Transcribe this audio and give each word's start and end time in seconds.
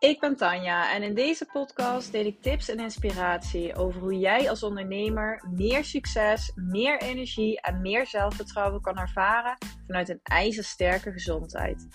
Ik 0.00 0.20
ben 0.20 0.36
Tanja 0.36 0.94
en 0.94 1.02
in 1.02 1.14
deze 1.14 1.46
podcast 1.52 2.12
deel 2.12 2.24
ik 2.24 2.42
tips 2.42 2.68
en 2.68 2.78
inspiratie 2.78 3.74
over 3.74 4.00
hoe 4.00 4.18
jij 4.18 4.50
als 4.50 4.62
ondernemer 4.62 5.44
meer 5.54 5.84
succes, 5.84 6.52
meer 6.54 7.00
energie 7.00 7.60
en 7.60 7.80
meer 7.80 8.06
zelfvertrouwen 8.06 8.80
kan 8.80 8.98
ervaren 8.98 9.56
vanuit 9.86 10.08
een 10.08 10.20
ijzersterke 10.22 11.12
gezondheid. 11.12 11.86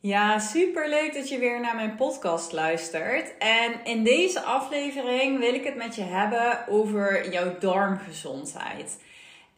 Ja, 0.00 0.38
super 0.38 0.88
leuk 0.88 1.14
dat 1.14 1.28
je 1.28 1.38
weer 1.38 1.60
naar 1.60 1.74
mijn 1.74 1.94
podcast 1.94 2.52
luistert. 2.52 3.38
En 3.38 3.84
in 3.84 4.04
deze 4.04 4.40
aflevering 4.42 5.38
wil 5.38 5.54
ik 5.54 5.64
het 5.64 5.76
met 5.76 5.94
je 5.94 6.02
hebben 6.02 6.68
over 6.68 7.32
jouw 7.32 7.58
darmgezondheid. 7.58 8.98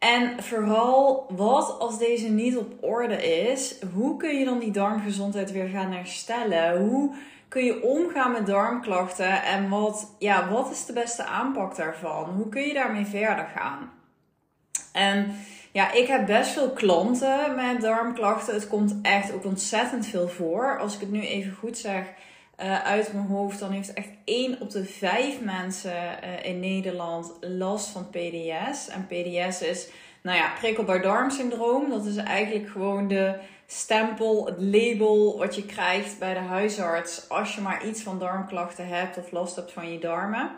En 0.03 0.43
vooral, 0.43 1.25
wat 1.29 1.79
als 1.79 1.97
deze 1.97 2.29
niet 2.29 2.57
op 2.57 2.83
orde 2.83 3.27
is? 3.27 3.75
Hoe 3.93 4.17
kun 4.17 4.37
je 4.37 4.45
dan 4.45 4.59
die 4.59 4.71
darmgezondheid 4.71 5.51
weer 5.51 5.67
gaan 5.67 5.91
herstellen? 5.91 6.77
Hoe 6.77 7.15
kun 7.47 7.63
je 7.63 7.83
omgaan 7.83 8.31
met 8.31 8.45
darmklachten? 8.45 9.43
En 9.43 9.69
wat, 9.69 10.15
ja, 10.19 10.49
wat 10.49 10.71
is 10.71 10.85
de 10.85 10.93
beste 10.93 11.23
aanpak 11.23 11.75
daarvan? 11.75 12.29
Hoe 12.29 12.49
kun 12.49 12.61
je 12.61 12.73
daarmee 12.73 13.05
verder 13.05 13.47
gaan? 13.55 13.91
En 14.91 15.35
ja, 15.71 15.91
ik 15.91 16.07
heb 16.07 16.25
best 16.25 16.51
veel 16.51 16.71
klanten 16.71 17.55
met 17.55 17.81
darmklachten. 17.81 18.53
Het 18.53 18.67
komt 18.67 18.95
echt 19.01 19.33
ook 19.33 19.45
ontzettend 19.45 20.05
veel 20.05 20.27
voor. 20.27 20.79
Als 20.79 20.93
ik 20.93 20.99
het 20.99 21.11
nu 21.11 21.21
even 21.21 21.55
goed 21.55 21.77
zeg 21.77 22.05
uh, 22.59 22.83
uit 22.83 23.13
mijn 23.13 23.25
hoofd, 23.25 23.59
dan 23.59 23.71
heeft 23.71 23.93
echt 23.93 24.09
1 24.25 24.61
op 24.61 24.69
de 24.69 24.85
5 24.85 25.41
mensen 25.41 25.93
uh, 25.93 26.45
in 26.45 26.59
Nederland 26.59 27.31
last 27.41 27.89
van 27.89 28.09
PDS. 28.09 28.87
En 28.89 29.07
PDS 29.07 29.61
is, 29.61 29.87
nou 30.21 30.37
ja, 30.37 30.53
prikkelbaar 30.59 31.01
darmsyndroom. 31.01 31.89
Dat 31.89 32.05
is 32.05 32.15
eigenlijk 32.15 32.69
gewoon 32.69 33.07
de 33.07 33.35
stempel, 33.65 34.45
het 34.45 34.55
label 34.59 35.37
wat 35.37 35.55
je 35.55 35.65
krijgt 35.65 36.19
bij 36.19 36.33
de 36.33 36.39
huisarts 36.39 37.29
als 37.29 37.55
je 37.55 37.61
maar 37.61 37.87
iets 37.87 38.01
van 38.01 38.19
darmklachten 38.19 38.87
hebt 38.87 39.17
of 39.17 39.31
last 39.31 39.55
hebt 39.55 39.71
van 39.71 39.91
je 39.91 39.99
darmen. 39.99 40.51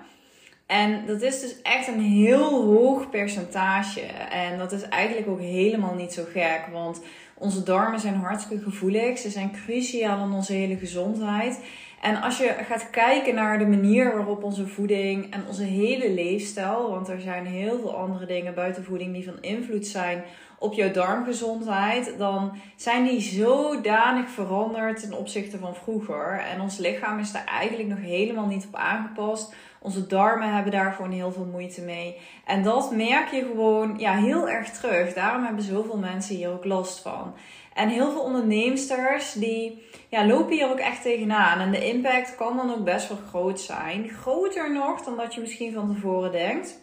En 0.66 1.06
dat 1.06 1.22
is 1.22 1.42
dus 1.42 1.62
echt 1.62 1.88
een 1.88 2.02
heel 2.02 2.64
hoog 2.64 3.10
percentage. 3.10 4.02
En 4.30 4.58
dat 4.58 4.72
is 4.72 4.82
eigenlijk 4.82 5.28
ook 5.28 5.40
helemaal 5.40 5.94
niet 5.94 6.14
zo 6.14 6.24
gek. 6.32 6.68
Want 6.72 7.02
onze 7.34 7.64
darmen 7.64 8.00
zijn 8.00 8.16
hartstikke 8.16 8.64
gevoelig. 8.64 9.18
Ze 9.18 9.30
zijn 9.30 9.52
cruciaal 9.52 10.26
in 10.26 10.32
onze 10.32 10.54
hele 10.54 10.78
gezondheid. 10.78 11.60
En 12.02 12.22
als 12.22 12.38
je 12.38 12.56
gaat 12.68 12.90
kijken 12.90 13.36
naar 13.36 13.60
de 13.60 13.68
manier 13.68 14.16
waarop 14.16 14.44
onze 14.44 14.68
voeding 14.68 15.34
en 15.34 15.44
onze 15.48 15.64
hele 15.64 16.12
leefstijl, 16.12 16.90
want 16.90 17.08
er 17.08 17.22
zijn 17.22 17.46
heel 17.46 17.80
veel 17.80 17.96
andere 17.96 18.26
dingen 18.26 18.54
buiten 18.54 18.84
voeding 18.84 19.14
die 19.14 19.26
van 19.26 19.42
invloed 19.42 19.88
zijn 19.88 20.24
op 20.60 20.74
jouw 20.74 20.92
darmgezondheid, 20.92 22.16
dan 22.18 22.58
zijn 22.76 23.04
die 23.04 23.22
zodanig 23.22 24.30
veranderd 24.30 25.00
ten 25.00 25.18
opzichte 25.18 25.58
van 25.58 25.76
vroeger. 25.76 26.40
En 26.40 26.62
ons 26.62 26.78
lichaam 26.78 27.20
is 27.20 27.32
daar 27.32 27.46
eigenlijk 27.46 27.90
nog 27.90 28.00
helemaal 28.00 28.48
niet 28.48 28.66
op 28.68 28.76
aangepast. 28.76 29.54
Onze 29.86 30.08
darmen 30.08 30.54
hebben 30.54 30.72
daar 30.72 30.94
gewoon 30.94 31.12
heel 31.12 31.32
veel 31.32 31.48
moeite 31.52 31.82
mee. 31.82 32.18
En 32.46 32.64
dat 32.64 32.92
merk 32.92 33.32
je 33.32 33.42
gewoon 33.42 33.96
ja, 33.98 34.16
heel 34.16 34.50
erg 34.50 34.70
terug. 34.70 35.14
Daarom 35.14 35.44
hebben 35.44 35.64
zoveel 35.64 35.98
mensen 35.98 36.36
hier 36.36 36.50
ook 36.50 36.66
last 36.66 37.00
van. 37.00 37.34
En 37.74 37.90
heel 37.90 38.12
veel 38.12 38.22
onderneemsters 38.22 39.34
die 39.34 39.84
ja, 40.10 40.26
lopen 40.26 40.54
hier 40.54 40.70
ook 40.70 40.80
echt 40.80 41.02
tegenaan. 41.02 41.60
En 41.60 41.72
de 41.72 41.88
impact 41.88 42.36
kan 42.36 42.58
dan 42.58 42.72
ook 42.74 42.84
best 42.84 43.08
wel 43.08 43.18
groot 43.30 43.60
zijn. 43.60 44.10
Groter 44.10 44.74
nog 44.74 45.02
dan 45.02 45.18
dat 45.18 45.34
je 45.34 45.42
misschien 45.42 45.74
van 45.74 45.94
tevoren 45.94 46.32
denkt. 46.32 46.80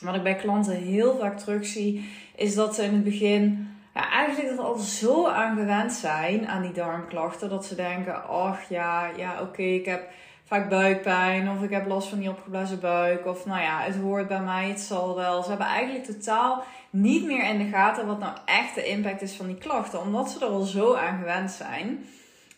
Wat 0.00 0.14
ik 0.14 0.22
bij 0.22 0.36
klanten 0.36 0.76
heel 0.76 1.18
vaak 1.18 1.38
terugzie, 1.38 2.10
is 2.36 2.54
dat 2.54 2.74
ze 2.74 2.84
in 2.84 2.92
het 2.92 3.04
begin 3.04 3.68
ja, 3.94 4.10
eigenlijk 4.10 4.58
al 4.58 4.76
zo 4.76 5.26
aan 5.26 5.56
gewend 5.56 5.92
zijn 5.92 6.48
aan 6.48 6.62
die 6.62 6.72
darmklachten. 6.72 7.48
Dat 7.48 7.64
ze 7.64 7.74
denken, 7.74 8.28
ach 8.28 8.68
ja, 8.68 9.10
ja 9.16 9.40
oké, 9.40 9.62
ik 9.62 9.84
heb 9.84 10.08
vaak 10.48 10.68
buikpijn 10.68 11.50
of 11.50 11.62
ik 11.62 11.70
heb 11.70 11.86
last 11.86 12.08
van 12.08 12.18
die 12.18 12.28
opgeblazen 12.28 12.80
buik. 12.80 13.26
Of 13.26 13.46
nou 13.46 13.60
ja, 13.60 13.80
het 13.80 13.96
hoort 13.96 14.28
bij 14.28 14.40
mij, 14.40 14.68
het 14.68 14.80
zal 14.80 15.16
wel. 15.16 15.42
Ze 15.42 15.48
hebben 15.48 15.66
eigenlijk 15.66 16.04
totaal 16.04 16.64
niet 16.90 17.24
meer 17.24 17.44
in 17.44 17.58
de 17.58 17.68
gaten 17.68 18.06
wat 18.06 18.18
nou 18.18 18.32
echt 18.44 18.74
de 18.74 18.84
impact 18.84 19.22
is 19.22 19.36
van 19.36 19.46
die 19.46 19.58
klachten. 19.58 20.00
Omdat 20.00 20.30
ze 20.30 20.44
er 20.44 20.50
al 20.50 20.60
zo 20.60 20.94
aan 20.94 21.18
gewend 21.18 21.50
zijn. 21.50 22.06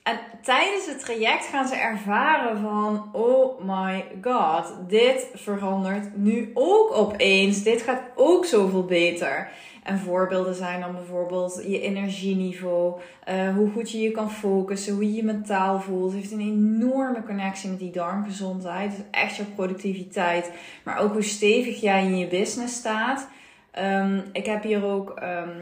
En 0.02 0.18
tijdens 0.42 0.86
het 0.86 1.00
traject 1.00 1.44
gaan 1.44 1.68
ze 1.68 1.74
ervaren 1.74 2.60
van, 2.60 3.08
oh 3.12 3.60
my 3.60 4.04
god, 4.22 4.74
dit 4.88 5.26
verandert 5.34 6.16
nu 6.16 6.50
ook 6.54 6.96
opeens. 6.96 7.62
Dit 7.62 7.82
gaat 7.82 8.02
ook 8.14 8.46
zoveel 8.46 8.84
beter. 8.84 9.48
En 9.82 9.98
voorbeelden 9.98 10.54
zijn 10.54 10.80
dan 10.80 10.92
bijvoorbeeld 10.92 11.62
je 11.66 11.80
energieniveau, 11.80 13.00
uh, 13.28 13.54
hoe 13.54 13.70
goed 13.70 13.90
je 13.90 14.00
je 14.00 14.10
kan 14.10 14.30
focussen, 14.30 14.94
hoe 14.94 15.04
je 15.04 15.12
je 15.12 15.24
mentaal 15.24 15.80
voelt. 15.80 16.12
Het 16.12 16.20
heeft 16.20 16.32
een 16.32 16.40
enorme 16.40 17.22
connectie 17.22 17.70
met 17.70 17.78
die 17.78 17.90
darmgezondheid. 17.90 18.90
Dus 18.90 19.04
echt 19.10 19.36
je 19.36 19.44
productiviteit, 19.44 20.52
maar 20.84 20.98
ook 20.98 21.12
hoe 21.12 21.22
stevig 21.22 21.80
jij 21.80 22.04
in 22.04 22.18
je 22.18 22.26
business 22.26 22.76
staat. 22.76 23.28
Um, 23.78 24.22
ik 24.32 24.46
heb 24.46 24.62
hier 24.62 24.84
ook 24.84 25.20
um, 25.22 25.60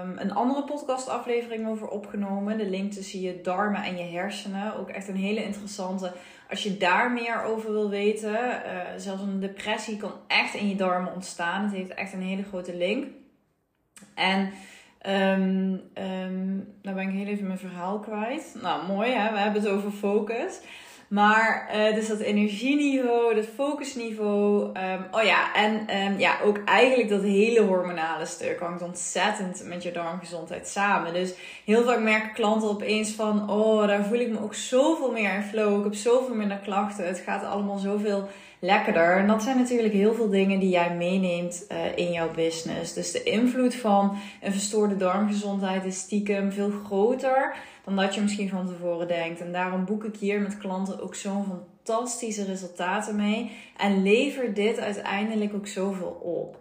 um, 0.00 0.18
een 0.18 0.32
andere 0.32 0.64
podcastaflevering 0.64 1.68
over 1.68 1.88
opgenomen. 1.88 2.58
De 2.58 2.70
link 2.70 2.92
tussen 2.92 3.20
je 3.20 3.40
darmen 3.42 3.82
en 3.82 3.96
je 3.96 4.02
hersenen. 4.02 4.76
Ook 4.76 4.88
echt 4.88 5.08
een 5.08 5.16
hele 5.16 5.44
interessante. 5.44 6.12
Als 6.50 6.62
je 6.62 6.76
daar 6.76 7.12
meer 7.12 7.42
over 7.42 7.72
wil 7.72 7.90
weten. 7.90 8.32
Uh, 8.32 8.70
zelfs 8.96 9.22
een 9.22 9.40
depressie 9.40 9.96
kan 9.96 10.12
echt 10.26 10.54
in 10.54 10.68
je 10.68 10.76
darmen 10.76 11.14
ontstaan. 11.14 11.62
Het 11.62 11.72
heeft 11.72 11.94
echt 11.94 12.12
een 12.12 12.22
hele 12.22 12.42
grote 12.42 12.76
link. 12.76 13.06
En 14.14 14.52
um, 15.06 15.80
um, 16.04 16.68
nou 16.82 16.96
ben 16.96 17.08
ik 17.08 17.14
heel 17.14 17.26
even 17.26 17.46
mijn 17.46 17.58
verhaal 17.58 17.98
kwijt. 17.98 18.56
Nou, 18.62 18.86
mooi 18.86 19.10
hè, 19.10 19.32
we 19.32 19.38
hebben 19.38 19.62
het 19.62 19.70
over 19.70 19.90
focus. 19.90 20.60
Maar 21.08 21.70
uh, 21.76 21.94
dus 21.94 22.08
dat 22.08 22.18
energieniveau, 22.18 23.34
dat 23.34 23.46
focusniveau. 23.54 24.64
Um, 24.64 25.06
oh 25.10 25.22
ja, 25.22 25.54
en 25.54 26.18
ja, 26.18 26.40
ook 26.44 26.64
eigenlijk 26.64 27.08
dat 27.08 27.22
hele 27.22 27.60
hormonale 27.60 28.26
stuk 28.26 28.60
hangt 28.60 28.82
ontzettend 28.82 29.62
met 29.64 29.82
je 29.82 29.92
darmgezondheid 29.92 30.68
samen. 30.68 31.12
Dus 31.12 31.34
heel 31.64 31.84
vaak 31.84 32.00
merken 32.00 32.32
klanten 32.32 32.68
opeens 32.68 33.10
van, 33.12 33.50
oh, 33.50 33.86
daar 33.86 34.04
voel 34.04 34.18
ik 34.18 34.30
me 34.30 34.42
ook 34.42 34.54
zoveel 34.54 35.12
meer 35.12 35.34
in 35.34 35.42
flow. 35.42 35.78
Ik 35.78 35.84
heb 35.84 35.94
zoveel 35.94 36.34
minder 36.34 36.58
klachten. 36.58 37.06
Het 37.06 37.18
gaat 37.18 37.44
allemaal 37.44 37.78
zoveel 37.78 38.28
lekkerder. 38.60 39.16
En 39.16 39.26
dat 39.26 39.42
zijn 39.42 39.56
natuurlijk 39.56 39.94
heel 39.94 40.14
veel 40.14 40.28
dingen 40.28 40.58
die 40.58 40.68
jij 40.68 40.94
meeneemt 40.94 41.66
uh, 41.72 41.96
in 41.96 42.12
jouw 42.12 42.30
business. 42.30 42.92
Dus 42.92 43.12
de 43.12 43.22
invloed 43.22 43.74
van 43.74 44.18
een 44.40 44.52
verstoorde 44.52 44.96
darmgezondheid 44.96 45.84
is 45.84 45.98
stiekem 45.98 46.52
veel 46.52 46.70
groter 46.84 47.56
dan 47.84 47.96
dat 47.96 48.14
je 48.14 48.20
misschien 48.20 48.48
van 48.48 48.66
tevoren 48.66 49.08
denkt. 49.08 49.40
En 49.40 49.52
daarom 49.52 49.84
boek 49.84 50.04
ik 50.04 50.16
hier 50.16 50.40
met 50.40 50.58
klanten 50.58 51.00
ook 51.00 51.14
zo'n 51.14 51.44
fantastische 51.44 52.44
resultaten 52.44 53.16
mee. 53.16 53.50
En 53.76 54.02
lever 54.02 54.54
dit 54.54 54.78
uiteindelijk 54.78 55.54
ook 55.54 55.66
zoveel 55.66 56.20
op. 56.22 56.58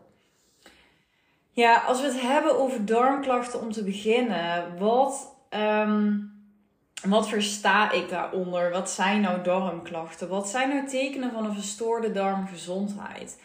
Ja, 1.51 1.83
als 1.87 2.01
we 2.01 2.07
het 2.07 2.21
hebben 2.21 2.59
over 2.59 2.85
darmklachten 2.85 3.61
om 3.61 3.71
te 3.71 3.83
beginnen, 3.83 4.77
wat. 4.77 5.37
Um, 5.49 6.38
wat 7.03 7.29
versta 7.29 7.91
ik 7.91 8.09
daaronder? 8.09 8.71
Wat 8.71 8.89
zijn 8.89 9.21
nou 9.21 9.43
darmklachten? 9.43 10.27
Wat 10.27 10.49
zijn 10.49 10.69
nou 10.69 10.87
tekenen 10.87 11.31
van 11.31 11.45
een 11.45 11.53
verstoorde 11.53 12.11
darmgezondheid? 12.11 13.37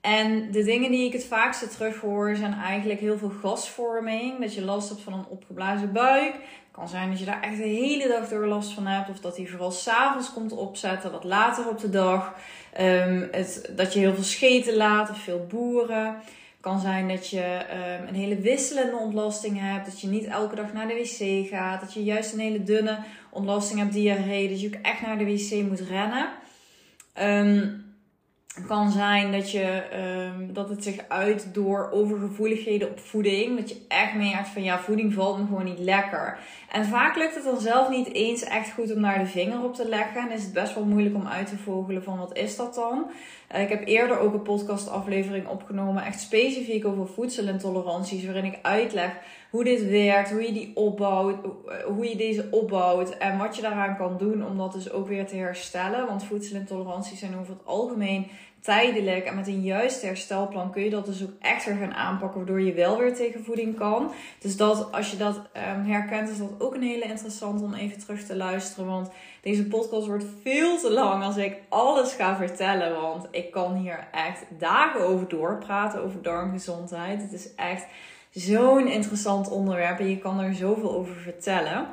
En 0.00 0.50
de 0.52 0.64
dingen 0.64 0.90
die 0.90 1.06
ik 1.06 1.12
het 1.12 1.24
vaakste 1.24 1.68
terughoor 1.68 2.36
zijn 2.36 2.54
eigenlijk 2.54 3.00
heel 3.00 3.18
veel 3.18 3.32
gasvorming. 3.42 4.40
Dat 4.40 4.54
je 4.54 4.64
last 4.64 4.88
hebt 4.88 5.00
van 5.00 5.12
een 5.12 5.26
opgeblazen 5.28 5.92
buik. 5.92 6.32
Het 6.32 6.80
kan 6.80 6.88
zijn 6.88 7.10
dat 7.10 7.18
je 7.18 7.24
daar 7.24 7.42
echt 7.42 7.56
de 7.56 7.62
hele 7.62 8.08
dag 8.08 8.28
door 8.28 8.46
last 8.46 8.72
van 8.72 8.86
hebt. 8.86 9.10
Of 9.10 9.20
dat 9.20 9.36
die 9.36 9.50
vooral 9.50 9.70
s'avonds 9.70 10.32
komt 10.32 10.52
opzetten, 10.52 11.12
wat 11.12 11.24
later 11.24 11.68
op 11.68 11.78
de 11.80 11.90
dag. 11.90 12.34
Um, 12.80 13.28
het, 13.30 13.72
dat 13.76 13.92
je 13.92 13.98
heel 13.98 14.14
veel 14.14 14.22
scheten 14.22 14.76
laat 14.76 15.10
of 15.10 15.18
veel 15.18 15.46
boeren 15.48 16.16
kan 16.62 16.80
zijn 16.80 17.08
dat 17.08 17.28
je 17.28 17.66
um, 18.00 18.08
een 18.08 18.14
hele 18.14 18.36
wisselende 18.36 18.96
ontlasting 18.96 19.60
hebt. 19.60 19.86
Dat 19.86 20.00
je 20.00 20.08
niet 20.08 20.24
elke 20.24 20.54
dag 20.54 20.72
naar 20.72 20.88
de 20.88 20.94
wc 20.94 21.48
gaat. 21.48 21.80
Dat 21.80 21.94
je 21.94 22.04
juist 22.04 22.32
een 22.32 22.38
hele 22.38 22.62
dunne 22.62 22.98
ontlasting 23.30 23.80
hebt, 23.80 23.92
diarree. 23.92 24.48
Dat 24.48 24.60
je 24.60 24.66
ook 24.66 24.82
echt 24.82 25.00
naar 25.00 25.18
de 25.18 25.24
wc 25.24 25.68
moet 25.68 25.80
rennen. 25.80 26.28
Um, 27.20 27.91
kan 28.66 28.90
zijn 28.90 29.32
dat, 29.32 29.50
je, 29.50 29.82
um, 30.36 30.52
dat 30.52 30.68
het 30.68 30.82
zich 30.82 30.96
uit 31.08 31.54
door 31.54 31.88
overgevoeligheden 31.90 32.90
op 32.90 32.98
voeding. 32.98 33.58
Dat 33.58 33.68
je 33.68 33.80
echt 33.88 34.14
merkt 34.14 34.48
van 34.48 34.62
ja, 34.62 34.78
voeding 34.78 35.12
valt 35.12 35.38
me 35.38 35.44
gewoon 35.46 35.64
niet 35.64 35.78
lekker. 35.78 36.38
En 36.70 36.84
vaak 36.84 37.16
lukt 37.16 37.34
het 37.34 37.44
dan 37.44 37.60
zelf 37.60 37.88
niet 37.88 38.12
eens 38.12 38.42
echt 38.42 38.72
goed 38.72 38.94
om 38.94 39.02
daar 39.02 39.18
de 39.18 39.26
vinger 39.26 39.64
op 39.64 39.74
te 39.74 39.88
leggen. 39.88 40.20
En 40.20 40.30
is 40.30 40.42
het 40.42 40.52
best 40.52 40.74
wel 40.74 40.84
moeilijk 40.84 41.14
om 41.14 41.26
uit 41.26 41.46
te 41.46 41.56
vogelen 41.56 42.02
van 42.02 42.18
wat 42.18 42.36
is 42.36 42.56
dat 42.56 42.74
dan. 42.74 43.10
Uh, 43.54 43.62
ik 43.62 43.68
heb 43.68 43.86
eerder 43.86 44.18
ook 44.18 44.34
een 44.34 44.42
podcastaflevering 44.42 45.46
opgenomen, 45.46 46.04
echt 46.04 46.20
specifiek 46.20 46.86
over 46.86 47.06
voedselintoleranties. 47.06 48.24
Waarin 48.24 48.44
ik 48.44 48.58
uitleg 48.62 49.12
hoe 49.52 49.64
dit 49.64 49.88
werkt, 49.88 50.30
hoe 50.30 50.42
je 50.42 50.52
die 50.52 50.72
opbouwt, 50.74 51.36
hoe 51.86 52.08
je 52.08 52.16
deze 52.16 52.48
opbouwt 52.50 53.10
en 53.18 53.38
wat 53.38 53.56
je 53.56 53.62
daaraan 53.62 53.96
kan 53.96 54.18
doen 54.18 54.46
om 54.46 54.58
dat 54.58 54.72
dus 54.72 54.92
ook 54.92 55.08
weer 55.08 55.26
te 55.26 55.36
herstellen. 55.36 56.06
Want 56.06 56.24
voedselintoleranties 56.24 57.18
zijn 57.18 57.38
over 57.38 57.52
het 57.52 57.66
algemeen 57.66 58.26
tijdelijk 58.60 59.24
en 59.24 59.34
met 59.34 59.46
een 59.46 59.62
juist 59.62 60.02
herstelplan 60.02 60.70
kun 60.70 60.82
je 60.82 60.90
dat 60.90 61.06
dus 61.06 61.22
ook 61.22 61.32
echt 61.40 61.64
weer 61.64 61.76
gaan 61.76 61.94
aanpakken, 61.94 62.38
waardoor 62.38 62.60
je 62.60 62.72
wel 62.72 62.98
weer 62.98 63.14
tegen 63.14 63.44
voeding 63.44 63.76
kan. 63.76 64.12
Dus 64.38 64.56
dat, 64.56 64.92
als 64.92 65.10
je 65.10 65.16
dat 65.16 65.36
um, 65.36 65.84
herkent, 65.84 66.28
is 66.28 66.38
dat 66.38 66.50
ook 66.58 66.74
een 66.74 66.82
hele 66.82 67.04
interessant 67.04 67.62
om 67.62 67.74
even 67.74 67.98
terug 67.98 68.24
te 68.24 68.36
luisteren. 68.36 68.86
Want 68.86 69.10
deze 69.40 69.66
podcast 69.66 70.06
wordt 70.06 70.24
veel 70.42 70.78
te 70.78 70.90
lang 70.90 71.24
als 71.24 71.36
ik 71.36 71.56
alles 71.68 72.12
ga 72.12 72.36
vertellen. 72.36 73.00
Want 73.00 73.28
ik 73.30 73.50
kan 73.50 73.74
hier 73.74 74.08
echt 74.12 74.44
dagen 74.58 75.00
over 75.00 75.28
doorpraten, 75.28 76.02
over 76.02 76.22
darmgezondheid. 76.22 77.22
Het 77.22 77.32
is 77.32 77.54
echt 77.54 77.86
zo'n 78.32 78.88
interessant 78.88 79.50
onderwerp 79.50 79.98
en 79.98 80.08
je 80.08 80.18
kan 80.18 80.40
er 80.40 80.54
zoveel 80.54 80.94
over 80.94 81.14
vertellen. 81.14 81.86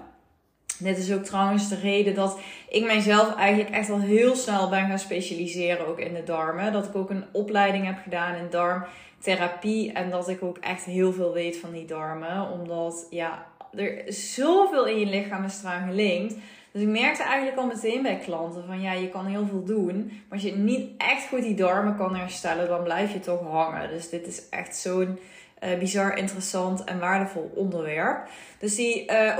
Dit 0.79 0.97
is 0.97 1.13
ook 1.13 1.23
trouwens 1.23 1.69
de 1.69 1.75
reden 1.75 2.15
dat 2.15 2.39
ik 2.69 2.85
mijzelf 2.85 3.35
eigenlijk 3.35 3.75
echt 3.75 3.89
al 3.89 3.99
heel 3.99 4.35
snel 4.35 4.69
ben 4.69 4.87
gaan 4.87 4.99
specialiseren 4.99 5.87
ook 5.87 5.99
in 5.99 6.13
de 6.13 6.23
darmen. 6.23 6.73
Dat 6.73 6.85
ik 6.85 6.95
ook 6.95 7.09
een 7.09 7.25
opleiding 7.31 7.85
heb 7.85 7.97
gedaan 8.03 8.35
in 8.35 8.49
darmtherapie 8.49 9.91
en 9.91 10.09
dat 10.09 10.29
ik 10.29 10.43
ook 10.43 10.57
echt 10.57 10.83
heel 10.83 11.13
veel 11.13 11.33
weet 11.33 11.57
van 11.57 11.71
die 11.71 11.85
darmen. 11.85 12.51
Omdat 12.51 13.07
ja, 13.09 13.45
er 13.71 14.03
zoveel 14.13 14.87
in 14.87 14.99
je 14.99 15.05
lichaam 15.05 15.43
is 15.43 15.59
eraan 15.63 15.87
gelinkt. 15.87 16.35
Dus 16.71 16.81
ik 16.81 16.87
merkte 16.87 17.23
eigenlijk 17.23 17.57
al 17.57 17.65
meteen 17.65 18.01
bij 18.01 18.17
klanten 18.17 18.63
van 18.65 18.81
ja, 18.81 18.93
je 18.93 19.09
kan 19.09 19.25
heel 19.25 19.47
veel 19.47 19.63
doen. 19.63 20.05
Maar 20.05 20.37
als 20.37 20.41
je 20.41 20.55
niet 20.55 20.89
echt 20.97 21.27
goed 21.27 21.41
die 21.41 21.55
darmen 21.55 21.95
kan 21.95 22.15
herstellen, 22.15 22.67
dan 22.67 22.83
blijf 22.83 23.13
je 23.13 23.19
toch 23.19 23.41
hangen. 23.41 23.89
Dus 23.89 24.09
dit 24.09 24.27
is 24.27 24.49
echt 24.49 24.75
zo'n 24.75 25.19
uh, 25.63 25.79
bizar 25.79 26.17
interessant 26.17 26.83
en 26.83 26.99
waardevol 26.99 27.51
onderwerp. 27.55 28.27
Dus 28.59 28.75
die 28.75 29.11
uh, 29.11 29.39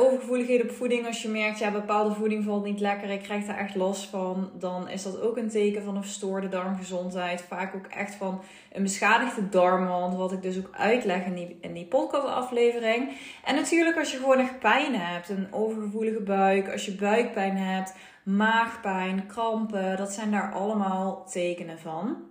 op 0.63 0.71
voeding, 0.71 1.05
als 1.05 1.21
je 1.21 1.29
merkt, 1.29 1.59
ja, 1.59 1.71
bepaalde 1.71 2.15
voeding 2.15 2.43
valt 2.43 2.63
niet 2.63 2.79
lekker, 2.79 3.09
ik 3.09 3.21
krijg 3.21 3.45
daar 3.45 3.57
echt 3.57 3.75
last 3.75 4.09
van, 4.09 4.49
dan 4.53 4.89
is 4.89 5.03
dat 5.03 5.21
ook 5.21 5.37
een 5.37 5.49
teken 5.49 5.83
van 5.83 5.95
een 5.95 6.03
verstoorde 6.03 6.47
darmgezondheid. 6.47 7.41
Vaak 7.41 7.75
ook 7.75 7.85
echt 7.85 8.15
van 8.15 8.41
een 8.71 8.83
beschadigde 8.83 9.49
darmwand, 9.49 10.15
wat 10.15 10.31
ik 10.31 10.41
dus 10.41 10.57
ook 10.57 10.69
uitleg 10.71 11.25
in 11.25 11.33
die, 11.33 11.57
in 11.61 11.73
die 11.73 11.85
podcastaflevering. 11.85 13.09
En 13.45 13.55
natuurlijk 13.55 13.97
als 13.97 14.11
je 14.11 14.17
gewoon 14.17 14.39
echt 14.39 14.59
pijn 14.59 14.95
hebt, 14.95 15.29
een 15.29 15.47
overgevoelige 15.53 16.21
buik, 16.21 16.71
als 16.71 16.85
je 16.85 16.95
buikpijn 16.95 17.57
hebt, 17.57 17.93
maagpijn, 18.23 19.27
krampen, 19.27 19.97
dat 19.97 20.11
zijn 20.11 20.31
daar 20.31 20.53
allemaal 20.53 21.25
tekenen 21.31 21.79
van. 21.79 22.28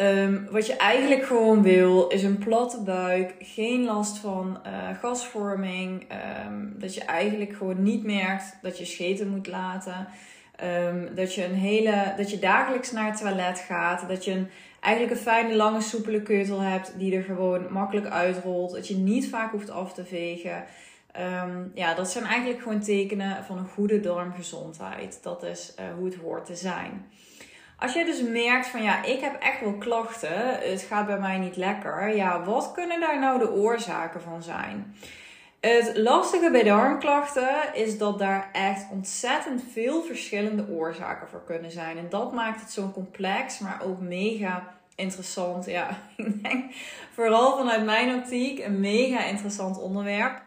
Um, 0.00 0.48
wat 0.50 0.66
je 0.66 0.76
eigenlijk 0.76 1.24
gewoon 1.24 1.62
wil 1.62 2.08
is 2.08 2.22
een 2.22 2.38
platte 2.38 2.82
buik, 2.82 3.34
geen 3.38 3.84
last 3.84 4.18
van 4.18 4.58
uh, 4.66 4.98
gasvorming. 4.98 6.06
Um, 6.46 6.74
dat 6.78 6.94
je 6.94 7.04
eigenlijk 7.04 7.52
gewoon 7.52 7.82
niet 7.82 8.04
merkt 8.04 8.56
dat 8.62 8.78
je 8.78 8.84
scheten 8.84 9.28
moet 9.28 9.46
laten. 9.46 10.08
Um, 10.64 11.14
dat, 11.14 11.34
je 11.34 11.44
een 11.44 11.54
hele, 11.54 12.14
dat 12.16 12.30
je 12.30 12.38
dagelijks 12.38 12.92
naar 12.92 13.06
het 13.06 13.20
toilet 13.20 13.58
gaat. 13.58 14.08
Dat 14.08 14.24
je 14.24 14.30
een, 14.30 14.48
eigenlijk 14.80 15.16
een 15.16 15.22
fijne, 15.22 15.54
lange, 15.54 15.80
soepele 15.80 16.22
keutel 16.22 16.60
hebt 16.60 16.92
die 16.98 17.16
er 17.16 17.22
gewoon 17.22 17.72
makkelijk 17.72 18.06
uitrolt. 18.06 18.72
Dat 18.72 18.88
je 18.88 18.96
niet 18.96 19.28
vaak 19.28 19.50
hoeft 19.50 19.70
af 19.70 19.92
te 19.92 20.04
vegen. 20.04 20.64
ja, 21.74 21.94
dat 21.94 22.10
zijn 22.10 22.24
eigenlijk 22.24 22.62
gewoon 22.62 22.80
tekenen 22.80 23.44
van 23.44 23.58
een 23.58 23.68
goede 23.68 24.00
darmgezondheid. 24.00 25.18
Dat 25.22 25.42
is 25.42 25.74
uh, 25.80 25.84
hoe 25.96 26.04
het 26.04 26.16
hoort 26.16 26.46
te 26.46 26.54
zijn. 26.54 27.06
Als 27.78 27.92
je 27.92 28.04
dus 28.04 28.22
merkt 28.22 28.66
van 28.66 28.82
ja, 28.82 29.04
ik 29.04 29.20
heb 29.20 29.42
echt 29.42 29.60
wel 29.60 29.74
klachten, 29.78 30.58
het 30.70 30.82
gaat 30.82 31.06
bij 31.06 31.18
mij 31.18 31.38
niet 31.38 31.56
lekker. 31.56 32.14
Ja, 32.14 32.44
wat 32.44 32.72
kunnen 32.72 33.00
daar 33.00 33.18
nou 33.20 33.38
de 33.38 33.52
oorzaken 33.52 34.20
van 34.20 34.42
zijn? 34.42 34.96
Het 35.60 35.96
lastige 35.96 36.50
bij 36.50 36.62
darmklachten 36.62 37.74
is 37.74 37.98
dat 37.98 38.18
daar 38.18 38.48
echt 38.52 38.86
ontzettend 38.90 39.62
veel 39.72 40.02
verschillende 40.02 40.68
oorzaken 40.70 41.28
voor 41.28 41.44
kunnen 41.44 41.70
zijn. 41.70 41.98
En 41.98 42.08
dat 42.08 42.32
maakt 42.32 42.60
het 42.60 42.70
zo 42.70 42.90
complex, 42.90 43.58
maar 43.58 43.82
ook 43.84 44.00
mega 44.00 44.74
interessant. 44.94 45.66
Ja, 45.66 45.88
ik 46.16 46.42
denk 46.42 46.74
vooral 47.12 47.56
vanuit 47.56 47.84
mijn 47.84 48.14
optiek 48.14 48.64
een 48.64 48.80
mega 48.80 49.24
interessant 49.24 49.80
onderwerp. 49.80 50.45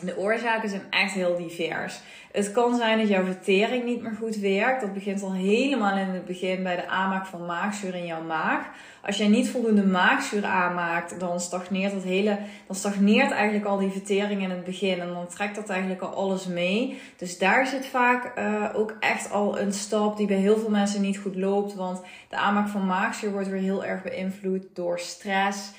De 0.00 0.16
oorzaken 0.16 0.68
zijn 0.68 0.82
echt 0.90 1.12
heel 1.12 1.36
divers. 1.36 2.00
Het 2.32 2.52
kan 2.52 2.76
zijn 2.76 2.98
dat 2.98 3.08
jouw 3.08 3.24
vertering 3.24 3.84
niet 3.84 4.02
meer 4.02 4.16
goed 4.18 4.36
werkt. 4.36 4.80
Dat 4.80 4.92
begint 4.92 5.22
al 5.22 5.32
helemaal 5.32 5.96
in 5.96 6.08
het 6.08 6.24
begin 6.24 6.62
bij 6.62 6.76
de 6.76 6.88
aanmaak 6.88 7.26
van 7.26 7.46
maagzuur 7.46 7.94
in 7.94 8.06
jouw 8.06 8.22
maag. 8.22 8.66
Als 9.02 9.16
jij 9.16 9.28
niet 9.28 9.50
voldoende 9.50 9.86
maagzuur 9.86 10.44
aanmaakt, 10.44 11.20
dan 11.20 11.40
stagneert 11.40 11.92
het 11.92 12.02
hele, 12.02 12.38
dan 12.66 12.76
stagneert 12.76 13.30
eigenlijk 13.30 13.64
al 13.64 13.78
die 13.78 13.90
vertering 13.90 14.42
in 14.42 14.50
het 14.50 14.64
begin. 14.64 15.00
En 15.00 15.08
dan 15.08 15.26
trekt 15.26 15.54
dat 15.54 15.68
eigenlijk 15.68 16.00
al 16.00 16.14
alles 16.14 16.46
mee. 16.46 17.00
Dus 17.16 17.38
daar 17.38 17.66
zit 17.66 17.86
vaak 17.86 18.38
uh, 18.38 18.64
ook 18.74 18.96
echt 19.00 19.30
al 19.30 19.58
een 19.58 19.72
stap 19.72 20.16
die 20.16 20.26
bij 20.26 20.36
heel 20.36 20.58
veel 20.58 20.70
mensen 20.70 21.00
niet 21.00 21.18
goed 21.18 21.36
loopt. 21.36 21.74
Want 21.74 22.00
de 22.28 22.36
aanmaak 22.36 22.68
van 22.68 22.86
maagzuur 22.86 23.32
wordt 23.32 23.48
weer 23.48 23.60
heel 23.60 23.84
erg 23.84 24.02
beïnvloed 24.02 24.64
door 24.72 24.98
stress. 24.98 25.72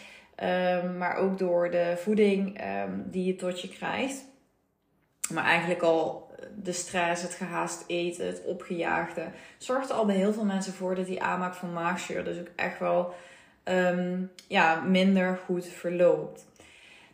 Um, 0.44 0.98
maar 0.98 1.16
ook 1.16 1.38
door 1.38 1.72
de 1.72 1.94
voeding 1.98 2.62
um, 2.84 3.04
die 3.06 3.26
je 3.26 3.36
tot 3.36 3.62
je 3.62 3.70
krijgt. 3.70 4.26
Maar 5.34 5.44
eigenlijk 5.44 5.82
al 5.82 6.32
de 6.56 6.72
stress, 6.72 7.22
het 7.22 7.34
gehaast 7.34 7.84
eten, 7.88 8.28
het 8.28 8.44
opgejaagde, 8.46 9.28
zorgt 9.58 9.90
er 9.90 9.96
al 9.96 10.06
bij 10.06 10.16
heel 10.16 10.34
veel 10.34 10.46
mensen 10.46 10.74
voor 10.74 10.96
dat 10.96 11.06
die 11.06 11.24
aanmaak 11.24 11.54
van 11.54 11.74
maagzuur 11.74 12.24
dus 12.24 12.40
ook 12.40 12.50
echt 12.56 12.80
wel 12.80 13.14
um, 13.64 14.32
ja, 14.48 14.82
minder 14.82 15.40
goed 15.46 15.68
verloopt. 15.68 16.46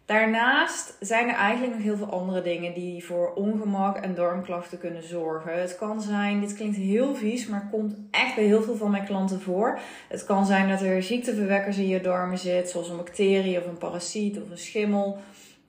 Daarnaast 0.05 0.97
zijn 0.99 1.29
er 1.29 1.35
eigenlijk 1.35 1.73
nog 1.73 1.83
heel 1.83 1.97
veel 1.97 2.11
andere 2.11 2.41
dingen 2.41 2.73
die 2.73 3.05
voor 3.05 3.33
ongemak 3.33 3.97
en 3.97 4.15
darmklachten 4.15 4.77
kunnen 4.77 5.03
zorgen. 5.03 5.61
Het 5.61 5.75
kan 5.75 6.01
zijn, 6.01 6.39
dit 6.39 6.53
klinkt 6.53 6.77
heel 6.77 7.15
vies, 7.15 7.47
maar 7.47 7.67
komt 7.71 7.95
echt 8.11 8.35
bij 8.35 8.43
heel 8.43 8.61
veel 8.61 8.75
van 8.75 8.91
mijn 8.91 9.05
klanten 9.05 9.41
voor. 9.41 9.79
Het 10.09 10.25
kan 10.25 10.45
zijn 10.45 10.69
dat 10.69 10.81
er 10.81 11.03
ziekteverwekkers 11.03 11.77
in 11.77 11.87
je 11.87 12.01
darmen 12.01 12.37
zitten, 12.37 12.71
zoals 12.71 12.89
een 12.89 12.97
bacterie 12.97 13.57
of 13.57 13.65
een 13.65 13.77
parasiet 13.77 14.41
of 14.41 14.49
een 14.49 14.57
schimmel, 14.57 15.17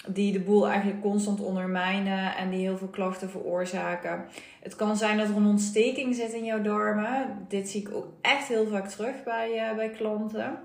die 0.09 0.33
de 0.33 0.41
boel 0.41 0.69
eigenlijk 0.69 1.01
constant 1.01 1.41
ondermijnen 1.41 2.37
en 2.37 2.51
die 2.51 2.61
heel 2.61 2.79
veel 2.79 2.89
klachten 2.89 3.31
veroorzaken. 3.31 4.25
Het 4.61 4.77
kan 4.77 4.97
zijn 4.97 5.19
dat 5.19 5.29
er 5.29 5.37
een 5.37 5.47
ontsteking 5.47 6.15
zit 6.15 6.33
in 6.33 6.45
jouw 6.45 6.63
darmen. 6.63 7.47
Dit 7.49 7.69
zie 7.69 7.81
ik 7.81 7.95
ook 7.95 8.09
echt 8.21 8.49
heel 8.49 8.67
vaak 8.67 8.89
terug 8.89 9.23
bij, 9.25 9.71
uh, 9.71 9.77
bij 9.77 9.91
klanten. 9.91 10.59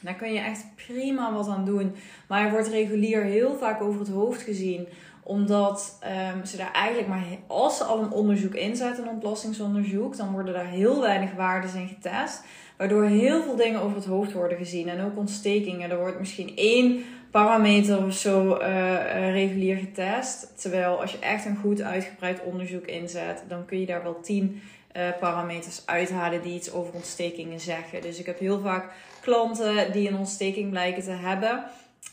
Daar 0.00 0.14
kun 0.14 0.32
je 0.32 0.40
echt 0.40 0.64
prima 0.86 1.32
wat 1.32 1.48
aan 1.48 1.64
doen. 1.64 1.94
Maar 2.28 2.44
er 2.44 2.50
wordt 2.50 2.68
regulier 2.68 3.22
heel 3.22 3.56
vaak 3.56 3.82
over 3.82 4.00
het 4.00 4.08
hoofd 4.08 4.42
gezien. 4.42 4.88
Omdat 5.22 5.98
um, 6.34 6.44
ze 6.44 6.56
daar 6.56 6.72
eigenlijk 6.72 7.08
maar, 7.08 7.24
als 7.46 7.76
ze 7.76 7.84
al 7.84 8.02
een 8.02 8.10
onderzoek 8.10 8.54
inzetten, 8.54 9.04
een 9.04 9.10
ontlastingsonderzoek, 9.10 10.16
dan 10.16 10.32
worden 10.32 10.54
daar 10.54 10.66
heel 10.66 11.00
weinig 11.00 11.32
waarden 11.32 11.74
in 11.74 11.88
getest. 11.88 12.42
Waardoor 12.76 13.04
heel 13.04 13.42
veel 13.42 13.56
dingen 13.56 13.80
over 13.80 13.96
het 13.96 14.06
hoofd 14.06 14.32
worden 14.32 14.58
gezien. 14.58 14.88
En 14.88 15.04
ook 15.04 15.16
ontstekingen. 15.16 15.90
Er 15.90 15.98
wordt 15.98 16.18
misschien 16.18 16.52
één 16.56 17.04
parameter 17.30 18.04
of 18.04 18.12
zo 18.12 18.58
uh, 18.60 19.32
regulier 19.32 19.76
getest. 19.76 20.60
Terwijl 20.60 21.00
als 21.00 21.12
je 21.12 21.18
echt 21.18 21.44
een 21.44 21.56
goed 21.56 21.82
uitgebreid 21.82 22.42
onderzoek 22.42 22.86
inzet, 22.86 23.44
dan 23.48 23.64
kun 23.64 23.80
je 23.80 23.86
daar 23.86 24.02
wel 24.02 24.20
tien 24.20 24.62
uh, 24.96 25.02
parameters 25.20 25.82
uithalen 25.86 26.42
die 26.42 26.54
iets 26.54 26.72
over 26.72 26.94
ontstekingen 26.94 27.60
zeggen. 27.60 28.02
Dus 28.02 28.18
ik 28.18 28.26
heb 28.26 28.38
heel 28.38 28.60
vaak 28.60 28.92
klanten 29.20 29.92
die 29.92 30.08
een 30.08 30.16
ontsteking 30.16 30.70
blijken 30.70 31.02
te 31.02 31.10
hebben. 31.10 31.64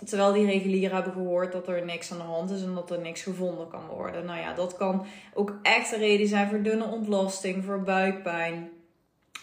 Terwijl 0.05 0.33
die 0.33 0.45
regulier 0.45 0.93
hebben 0.93 1.13
gehoord 1.13 1.51
dat 1.51 1.67
er 1.67 1.85
niks 1.85 2.11
aan 2.11 2.17
de 2.17 2.23
hand 2.23 2.51
is 2.51 2.61
en 2.61 2.75
dat 2.75 2.91
er 2.91 2.99
niks 2.99 3.21
gevonden 3.21 3.67
kan 3.67 3.87
worden. 3.87 4.25
Nou 4.25 4.39
ja, 4.39 4.53
dat 4.53 4.77
kan 4.77 5.05
ook 5.33 5.59
echt 5.61 5.91
een 5.91 5.99
reden 5.99 6.27
zijn 6.27 6.49
voor 6.49 6.61
dunne 6.61 6.85
ontlasting, 6.85 7.63
voor 7.63 7.81
buikpijn. 7.81 8.69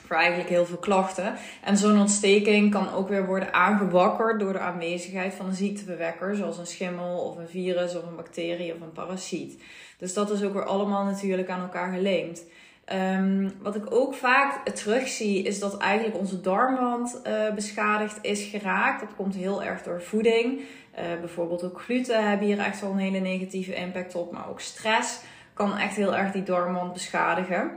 Voor 0.07 0.17
eigenlijk 0.17 0.49
heel 0.49 0.67
veel 0.67 0.77
klachten. 0.77 1.35
En 1.65 1.77
zo'n 1.77 2.01
ontsteking 2.01 2.71
kan 2.71 2.93
ook 2.93 3.09
weer 3.09 3.27
worden 3.27 3.53
aangewakkerd 3.53 4.41
door 4.41 4.53
de 4.53 4.59
aanwezigheid 4.59 5.35
van 5.35 5.47
een 5.47 5.55
ziektebewekker, 5.55 6.37
zoals 6.37 6.59
een 6.59 6.67
schimmel 6.67 7.19
of 7.19 7.37
een 7.37 7.49
virus 7.49 7.97
of 7.97 8.07
een 8.07 8.17
bacterie 8.17 8.75
of 8.75 8.81
een 8.81 8.93
parasiet. 8.93 9.63
Dus 9.99 10.15
dat 10.15 10.31
is 10.31 10.43
ook 10.43 10.53
weer 10.53 10.65
allemaal 10.65 11.05
natuurlijk 11.05 11.49
aan 11.49 11.63
elkaar 11.63 11.93
gelinkt. 11.93 12.45
Um, 12.93 13.53
wat 13.61 13.77
ik 13.77 13.95
ook 13.95 14.15
vaak 14.15 14.69
terugzie 14.69 15.43
is 15.43 15.59
dat 15.59 15.79
eigenlijk 15.79 16.19
onze 16.19 16.41
darmwand 16.41 17.21
uh, 17.27 17.55
beschadigd 17.55 18.19
is 18.23 18.45
geraakt. 18.45 19.01
Dat 19.01 19.15
komt 19.17 19.35
heel 19.35 19.63
erg 19.63 19.83
door 19.83 20.03
voeding. 20.03 20.61
Uh, 20.61 21.21
bijvoorbeeld 21.21 21.65
ook 21.65 21.81
gluten 21.81 22.29
hebben 22.29 22.47
hier 22.47 22.59
echt 22.59 22.81
wel 22.81 22.91
een 22.91 22.99
hele 22.99 23.19
negatieve 23.19 23.75
impact 23.75 24.15
op. 24.15 24.33
Maar 24.33 24.49
ook 24.49 24.61
stress 24.61 25.21
kan 25.55 25.77
echt 25.77 25.97
heel 25.97 26.17
erg 26.17 26.33
die 26.33 26.43
darmwand 26.43 26.93
beschadigen. 26.93 27.71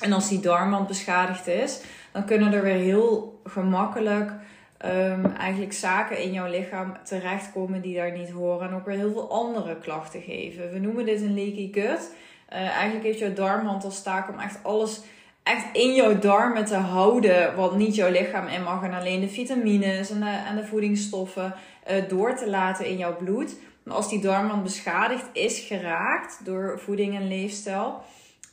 En 0.00 0.12
als 0.12 0.28
die 0.28 0.40
darmwand 0.40 0.86
beschadigd 0.86 1.46
is, 1.46 1.80
dan 2.12 2.24
kunnen 2.24 2.52
er 2.52 2.62
weer 2.62 2.74
heel 2.74 3.40
gemakkelijk 3.44 4.30
um, 4.84 5.24
eigenlijk 5.24 5.72
zaken 5.72 6.22
in 6.22 6.32
jouw 6.32 6.50
lichaam 6.50 6.96
terechtkomen 7.04 7.80
die 7.80 7.96
daar 7.96 8.12
niet 8.12 8.30
horen. 8.30 8.68
En 8.68 8.74
ook 8.74 8.86
weer 8.86 8.96
heel 8.96 9.12
veel 9.12 9.30
andere 9.30 9.76
klachten 9.76 10.22
geven. 10.22 10.72
We 10.72 10.78
noemen 10.78 11.04
dit 11.04 11.20
een 11.20 11.34
leaky 11.34 11.72
gut. 11.72 12.10
Uh, 12.52 12.58
eigenlijk 12.58 13.04
heeft 13.04 13.18
jouw 13.18 13.32
darmwand 13.32 13.84
als 13.84 14.02
taak 14.02 14.28
om 14.28 14.38
echt 14.38 14.58
alles 14.62 15.00
echt 15.42 15.66
in 15.72 15.94
jouw 15.94 16.18
darmen 16.18 16.64
te 16.64 16.76
houden 16.76 17.56
wat 17.56 17.76
niet 17.76 17.94
jouw 17.94 18.10
lichaam 18.10 18.46
in 18.46 18.62
mag. 18.62 18.82
En 18.82 18.94
alleen 18.94 19.20
de 19.20 19.28
vitamines 19.28 20.10
en 20.10 20.20
de, 20.20 20.42
en 20.48 20.56
de 20.56 20.64
voedingsstoffen 20.64 21.54
uh, 21.90 22.08
door 22.08 22.34
te 22.34 22.50
laten 22.50 22.86
in 22.86 22.96
jouw 22.96 23.16
bloed. 23.16 23.56
Maar 23.82 23.94
als 23.94 24.08
die 24.08 24.20
darmwand 24.20 24.62
beschadigd 24.62 25.24
is 25.32 25.58
geraakt 25.58 26.44
door 26.44 26.80
voeding 26.84 27.16
en 27.16 27.28
leefstijl, 27.28 28.02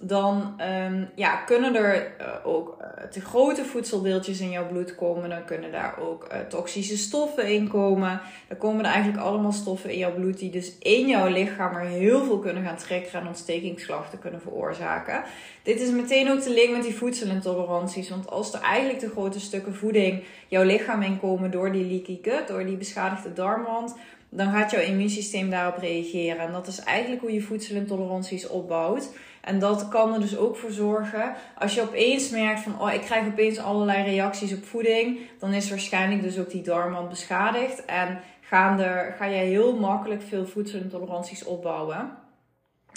dan 0.05 0.53
ehm, 0.57 1.05
ja, 1.15 1.35
kunnen 1.35 1.75
er 1.75 2.15
uh, 2.21 2.27
ook 2.43 2.77
uh, 2.81 3.03
te 3.03 3.21
grote 3.21 3.65
voedseldeeltjes 3.65 4.39
in 4.39 4.49
jouw 4.49 4.67
bloed 4.67 4.95
komen. 4.95 5.29
Dan 5.29 5.45
kunnen 5.45 5.71
daar 5.71 5.99
ook 5.99 6.27
uh, 6.31 6.39
toxische 6.39 6.97
stoffen 6.97 7.53
in 7.53 7.67
komen. 7.67 8.21
Dan 8.47 8.57
komen 8.57 8.85
er 8.85 8.91
eigenlijk 8.91 9.23
allemaal 9.23 9.51
stoffen 9.51 9.89
in 9.89 9.97
jouw 9.97 10.13
bloed 10.13 10.39
die 10.39 10.49
dus 10.51 10.77
in 10.79 11.07
jouw 11.07 11.27
lichaam 11.27 11.75
er 11.75 11.85
heel 11.85 12.23
veel 12.23 12.39
kunnen 12.39 12.63
gaan 12.63 12.77
trekken 12.77 13.19
en 13.19 13.27
ontstekingsklachten 13.27 14.19
kunnen 14.19 14.41
veroorzaken. 14.41 15.23
Dit 15.63 15.79
is 15.79 15.89
meteen 15.89 16.31
ook 16.31 16.43
de 16.43 16.53
link 16.53 16.71
met 16.71 16.83
die 16.83 16.95
voedselintoleranties. 16.95 18.09
Want 18.09 18.29
als 18.29 18.53
er 18.53 18.61
eigenlijk 18.61 18.99
te 18.99 19.09
grote 19.09 19.39
stukken 19.39 19.75
voeding 19.75 20.23
jouw 20.47 20.63
lichaam 20.63 21.01
inkomen 21.01 21.51
door 21.51 21.71
die 21.71 21.85
leaky 21.85 22.19
gut, 22.21 22.47
door 22.47 22.65
die 22.65 22.77
beschadigde 22.77 23.33
darmwand 23.33 23.95
dan 24.35 24.51
gaat 24.51 24.71
jouw 24.71 24.81
immuunsysteem 24.81 25.49
daarop 25.49 25.77
reageren. 25.77 26.39
En 26.39 26.51
dat 26.51 26.67
is 26.67 26.79
eigenlijk 26.79 27.21
hoe 27.21 27.33
je 27.33 27.41
voedselintoleranties 27.41 28.47
opbouwt. 28.47 29.09
En 29.43 29.59
dat 29.59 29.87
kan 29.87 30.13
er 30.13 30.19
dus 30.19 30.37
ook 30.37 30.57
voor 30.57 30.71
zorgen, 30.71 31.35
als 31.57 31.73
je 31.73 31.81
opeens 31.81 32.29
merkt 32.29 32.59
van, 32.59 32.81
oh, 32.81 32.93
ik 32.93 33.01
krijg 33.01 33.27
opeens 33.27 33.57
allerlei 33.57 34.03
reacties 34.03 34.53
op 34.53 34.65
voeding, 34.65 35.19
dan 35.39 35.53
is 35.53 35.69
waarschijnlijk 35.69 36.21
dus 36.21 36.39
ook 36.39 36.49
die 36.49 36.61
darmwand 36.61 37.09
beschadigd. 37.09 37.85
En 37.85 38.19
gaan 38.41 38.79
er, 38.79 39.15
ga 39.17 39.25
je 39.25 39.35
heel 39.35 39.75
makkelijk 39.75 40.21
veel 40.21 40.45
voedselintoleranties 40.45 41.43
opbouwen. 41.43 42.17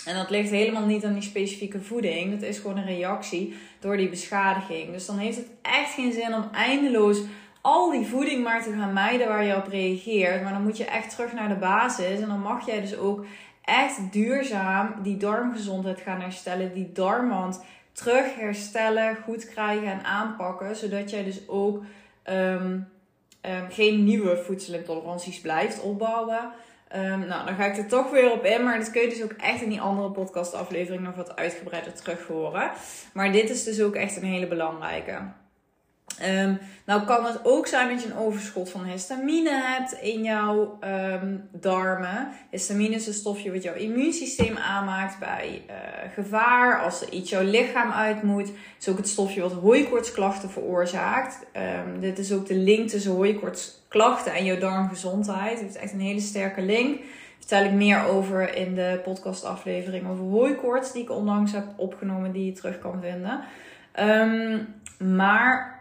En 0.05 0.15
dat 0.15 0.31
ligt 0.31 0.51
helemaal 0.51 0.87
niet 0.87 1.05
aan 1.05 1.13
die 1.13 1.23
specifieke 1.23 1.81
voeding. 1.81 2.31
Dat 2.31 2.49
is 2.49 2.59
gewoon 2.59 2.77
een 2.77 2.87
reactie 2.87 3.57
door 3.81 3.97
die 3.97 4.09
beschadiging. 4.09 4.93
Dus 4.93 5.07
dan 5.07 5.19
heeft 5.19 5.37
het 5.37 5.51
echt 5.63 5.93
geen 5.93 6.13
zin 6.13 6.35
om 6.35 6.49
eindeloos 6.53 7.23
al 7.61 7.91
die 7.91 8.07
voeding 8.07 8.45
maar 8.45 8.63
te 8.63 8.73
gaan 8.73 8.93
mijden 8.93 9.29
waar 9.29 9.45
je 9.45 9.57
op 9.57 9.67
reageert. 9.67 10.43
Maar 10.43 10.53
dan 10.53 10.63
moet 10.63 10.77
je 10.77 10.85
echt 10.85 11.11
terug 11.11 11.33
naar 11.33 11.49
de 11.49 11.55
basis. 11.55 12.21
En 12.21 12.29
dan 12.29 12.41
mag 12.41 12.67
jij 12.67 12.81
dus 12.81 12.97
ook 12.97 13.25
echt 13.67 14.13
duurzaam 14.13 14.95
die 15.03 15.17
darmgezondheid 15.17 16.01
gaan 16.01 16.21
herstellen. 16.21 16.75
Die 16.75 16.93
darmwand 16.93 17.65
terug 17.93 18.35
herstellen, 18.35 19.17
goed 19.25 19.49
krijgen 19.49 19.87
en 19.87 20.05
aanpakken. 20.05 20.77
Zodat 20.77 21.11
jij 21.11 21.25
dus 21.25 21.49
ook 21.49 21.83
um, 22.25 22.89
um, 23.43 23.71
geen 23.71 24.05
nieuwe 24.05 24.37
voedselintoleranties 24.37 25.41
blijft 25.41 25.81
opbouwen. 25.81 26.51
Um, 26.97 27.19
nou, 27.19 27.47
dan 27.47 27.55
ga 27.55 27.65
ik 27.65 27.77
er 27.77 27.87
toch 27.87 28.11
weer 28.11 28.33
op 28.33 28.45
in. 28.45 28.65
Maar 28.65 28.79
dat 28.79 28.91
kun 28.91 29.03
je 29.03 29.09
dus 29.09 29.23
ook 29.23 29.33
echt 29.33 29.63
in 29.63 29.69
die 29.69 29.81
andere 29.81 30.11
podcastaflevering 30.11 31.03
nog 31.03 31.15
wat 31.15 31.37
uitgebreider 31.37 31.95
terug 31.95 32.27
horen. 32.27 32.71
Maar 33.13 33.33
dit 33.33 33.51
is 33.51 33.65
dus 33.65 33.83
ook 33.83 33.95
echt 33.95 34.17
een 34.17 34.25
hele 34.25 34.47
belangrijke. 34.47 35.19
Um, 36.23 36.59
nou 36.87 37.05
kan 37.05 37.25
het 37.25 37.41
ook 37.43 37.67
zijn 37.67 37.89
dat 37.89 38.03
je 38.03 38.09
een 38.09 38.17
overschot 38.17 38.71
van 38.71 38.85
histamine 38.85 39.63
hebt 39.63 39.93
in 39.93 40.23
jouw 40.23 40.79
um, 40.85 41.49
darmen. 41.53 42.29
Histamine 42.51 42.95
is 42.95 43.07
een 43.07 43.13
stofje 43.13 43.53
wat 43.53 43.63
jouw 43.63 43.75
immuunsysteem 43.75 44.57
aanmaakt 44.57 45.19
bij 45.19 45.63
uh, 45.69 45.75
gevaar. 46.15 46.83
Als 46.83 47.03
er 47.03 47.13
iets 47.13 47.31
jouw 47.31 47.43
lichaam 47.43 47.91
uit 47.91 48.23
moet. 48.23 48.47
Het 48.47 48.57
is 48.81 48.89
ook 48.89 48.97
het 48.97 49.09
stofje 49.09 49.41
wat 49.41 49.53
hooikoortsklachten 49.53 50.51
veroorzaakt. 50.51 51.47
Um, 51.87 52.01
dit 52.01 52.19
is 52.19 52.33
ook 52.33 52.47
de 52.47 52.55
link 52.55 52.89
tussen 52.89 53.13
hooikoortsklachten 53.13 54.35
en 54.35 54.45
jouw 54.45 54.59
darmgezondheid. 54.59 55.51
Het 55.51 55.61
heeft 55.61 55.77
echt 55.77 55.93
een 55.93 56.01
hele 56.01 56.21
sterke 56.21 56.63
link. 56.63 57.01
Vertel 57.39 57.65
ik 57.65 57.73
meer 57.73 58.05
over 58.05 58.57
in 58.57 58.75
de 58.75 59.01
podcastaflevering 59.05 60.09
over 60.09 60.25
hooikoorts 60.25 60.93
die 60.93 61.03
ik 61.03 61.11
onlangs 61.11 61.53
heb 61.53 61.65
opgenomen, 61.77 62.33
die 62.33 62.47
je 62.47 62.53
terug 62.53 62.79
kan 62.79 63.03
vinden. 63.03 63.41
maar 64.99 65.76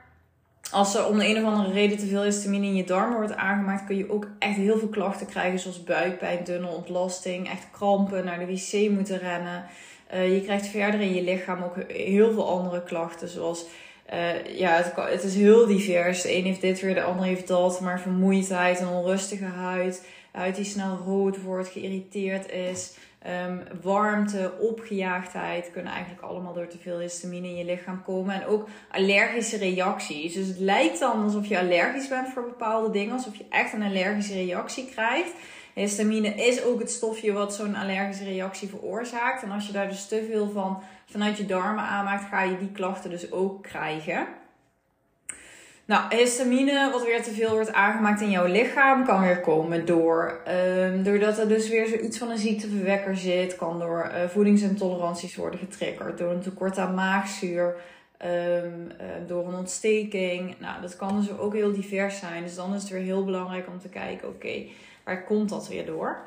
als 0.72 0.96
er 0.96 1.08
om 1.08 1.18
de 1.20 1.28
een 1.28 1.38
of 1.38 1.44
andere 1.44 1.72
reden 1.72 1.98
te 1.98 2.06
veel 2.06 2.24
histamine 2.24 2.66
in 2.66 2.76
je 2.76 2.84
darmen 2.84 3.18
wordt 3.18 3.36
aangemaakt, 3.36 3.86
kun 3.86 3.98
je 3.98 4.12
ook 4.12 4.28
echt 4.40 4.56
heel 4.56 4.78
veel 4.78 4.88
klachten 4.88 5.28
krijgen, 5.28 5.60
zoals 5.60 5.84
buikpijn, 5.84 6.44
dunne 6.44 6.68
ontlasting, 6.68 7.50
echt 7.50 7.68
krampen, 7.72 8.26
naar 8.26 8.40
de 8.40 8.46
wc 8.46 8.90
moeten 8.90 9.18
rennen. 9.18 9.66
Uh, 10.14 10.34
je 10.34 10.42
krijgt 10.42 10.68
verder 10.68 11.02
in 11.02 11.14
je 11.14 11.24
lichaam 11.24 11.64
ook 11.64 11.76
heel 11.88 12.32
veel 12.32 12.50
andere 12.50 12.84
klachten, 12.84 13.28
zoals 13.28 13.66
uh, 14.14 14.58
ja, 14.58 14.76
het, 14.76 14.94
het, 14.96 15.24
is 15.24 15.36
heel 15.36 15.66
divers. 15.66 16.22
De 16.22 16.36
een 16.38 16.44
heeft 16.44 16.62
dit 16.62 16.82
weer, 16.82 16.94
de 16.94 17.04
ander 17.04 17.26
heeft 17.26 17.48
dat, 17.48 17.82
maar 17.82 18.00
vermoeidheid, 18.00 18.80
een 18.80 18.88
onrustige 18.88 19.46
huid, 19.46 20.06
huid 20.32 20.56
die 20.56 20.66
snel 20.66 20.98
rood 21.06 21.42
wordt, 21.42 21.70
geïrriteerd 21.70 22.52
is. 22.52 22.94
Um, 23.28 23.64
warmte, 23.82 24.54
opgejaagdheid 24.60 25.72
kunnen 25.72 25.92
eigenlijk 25.92 26.24
allemaal 26.24 26.54
door 26.54 26.68
te 26.68 26.78
veel 26.78 27.00
histamine 27.00 27.48
in 27.48 27.56
je 27.56 27.66
lichaam 27.66 28.04
komen. 28.04 28.36
En 28.36 28.46
ook 28.46 28.68
allergische 28.92 29.58
reacties. 29.58 30.34
Dus 30.34 30.48
het 30.48 30.60
lijkt 30.60 31.00
dan 31.00 31.24
alsof 31.24 31.46
je 31.46 31.60
allergisch 31.60 32.08
bent 32.08 32.30
voor 32.30 32.44
bepaalde 32.44 32.92
dingen, 32.92 33.14
alsof 33.14 33.36
je 33.36 33.46
echt 33.50 33.74
een 33.74 33.84
allergische 33.84 34.34
reactie 34.34 34.90
krijgt. 34.90 35.34
Histamine 35.74 36.28
is 36.28 36.64
ook 36.64 36.80
het 36.80 36.92
stofje 36.92 37.32
wat 37.32 37.56
zo'n 37.56 37.76
allergische 37.76 38.24
reactie 38.24 38.70
veroorzaakt. 38.70 39.44
En 39.44 39.52
als 39.52 39.68
je 39.68 39.74
daar 39.74 39.90
dus 39.90 40.08
te 40.08 40.26
veel 40.32 40.50
van 40.50 40.84
vanuit 41.06 41.38
je 41.38 41.46
darmen 41.46 41.84
aanmaakt, 41.84 42.30
ga 42.30 42.42
je 42.42 42.58
die 42.58 42.72
klachten 42.72 43.10
dus 43.10 43.32
ook 43.32 43.64
krijgen. 43.64 44.28
Nou, 45.88 46.16
histamine, 46.16 46.92
wat 46.92 47.06
weer 47.06 47.24
te 47.24 47.32
veel 47.32 47.50
wordt 47.50 47.74
aangemaakt 47.74 48.22
in 48.22 48.30
jouw 48.30 48.46
lichaam, 48.46 49.06
kan 49.06 49.22
weer 49.22 49.40
komen 49.40 49.86
door, 49.86 50.42
um, 50.78 51.04
doordat 51.04 51.38
er 51.38 51.48
dus 51.48 51.70
weer 51.70 51.88
zoiets 51.88 52.18
van 52.18 52.30
een 52.30 52.38
ziekteverwekker 52.38 53.18
zit. 53.18 53.56
Kan 53.56 53.80
door 53.80 54.12
uh, 54.14 54.30
voedingsintoleranties 54.30 55.36
worden 55.36 55.60
getriggerd, 55.60 56.18
door 56.18 56.32
een 56.32 56.42
tekort 56.42 56.78
aan 56.78 56.94
maagzuur, 56.94 57.76
um, 58.26 58.32
uh, 58.32 59.28
door 59.28 59.48
een 59.48 59.56
ontsteking. 59.56 60.56
Nou, 60.60 60.82
dat 60.82 60.96
kan 60.96 61.20
dus 61.20 61.38
ook 61.38 61.54
heel 61.54 61.74
divers 61.74 62.20
zijn. 62.20 62.44
Dus 62.44 62.56
dan 62.56 62.74
is 62.74 62.82
het 62.82 62.92
weer 62.92 63.02
heel 63.02 63.26
belangrijk 63.26 63.68
om 63.68 63.80
te 63.80 63.90
kijken, 63.90 64.28
oké, 64.28 64.64
waar 65.04 65.24
komt 65.24 65.50
dat 65.50 65.68
weer 65.68 65.86
door? 65.86 66.18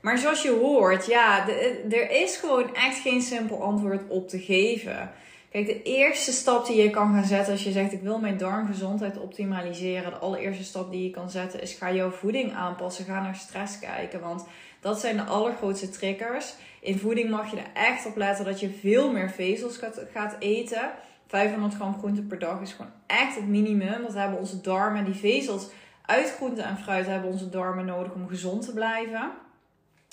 Maar 0.00 0.18
zoals 0.18 0.42
je 0.42 0.50
hoort, 0.50 1.06
ja, 1.06 1.48
er 1.90 2.10
is 2.10 2.36
gewoon 2.36 2.74
echt 2.74 2.98
geen 2.98 3.22
simpel 3.22 3.62
antwoord 3.62 4.02
op 4.08 4.28
te 4.28 4.38
geven. 4.38 5.10
Kijk, 5.52 5.66
de 5.66 5.82
eerste 5.82 6.32
stap 6.32 6.66
die 6.66 6.82
je 6.82 6.90
kan 6.90 7.14
gaan 7.14 7.24
zetten 7.24 7.52
als 7.52 7.64
je 7.64 7.72
zegt 7.72 7.92
ik 7.92 8.02
wil 8.02 8.18
mijn 8.18 8.36
darmgezondheid 8.36 9.18
optimaliseren. 9.18 10.10
De 10.10 10.16
allereerste 10.16 10.64
stap 10.64 10.90
die 10.90 11.02
je 11.02 11.10
kan 11.10 11.30
zetten 11.30 11.62
is 11.62 11.74
ga 11.74 11.92
jouw 11.92 12.10
voeding 12.10 12.52
aanpassen. 12.54 13.04
Ga 13.04 13.22
naar 13.22 13.36
stress 13.36 13.78
kijken. 13.78 14.20
Want 14.20 14.46
dat 14.80 15.00
zijn 15.00 15.16
de 15.16 15.22
allergrootste 15.22 15.88
triggers. 15.88 16.54
In 16.80 16.98
voeding 16.98 17.30
mag 17.30 17.50
je 17.50 17.56
er 17.56 17.70
echt 17.74 18.06
op 18.06 18.16
letten 18.16 18.44
dat 18.44 18.60
je 18.60 18.70
veel 18.70 19.12
meer 19.12 19.30
vezels 19.30 19.80
gaat, 20.12 20.36
eten. 20.38 20.90
500 21.26 21.74
gram 21.74 21.98
groente 21.98 22.22
per 22.22 22.38
dag 22.38 22.60
is 22.60 22.72
gewoon 22.72 22.92
echt 23.06 23.34
het 23.34 23.48
minimum. 23.48 24.02
Dat 24.02 24.14
hebben 24.14 24.38
onze 24.38 24.60
darmen. 24.60 25.04
Die 25.04 25.14
vezels 25.14 25.68
uit 26.06 26.34
groente 26.36 26.62
en 26.62 26.78
fruit 26.78 27.06
hebben 27.06 27.30
onze 27.30 27.48
darmen 27.48 27.84
nodig 27.84 28.12
om 28.12 28.28
gezond 28.28 28.64
te 28.64 28.72
blijven. 28.72 29.30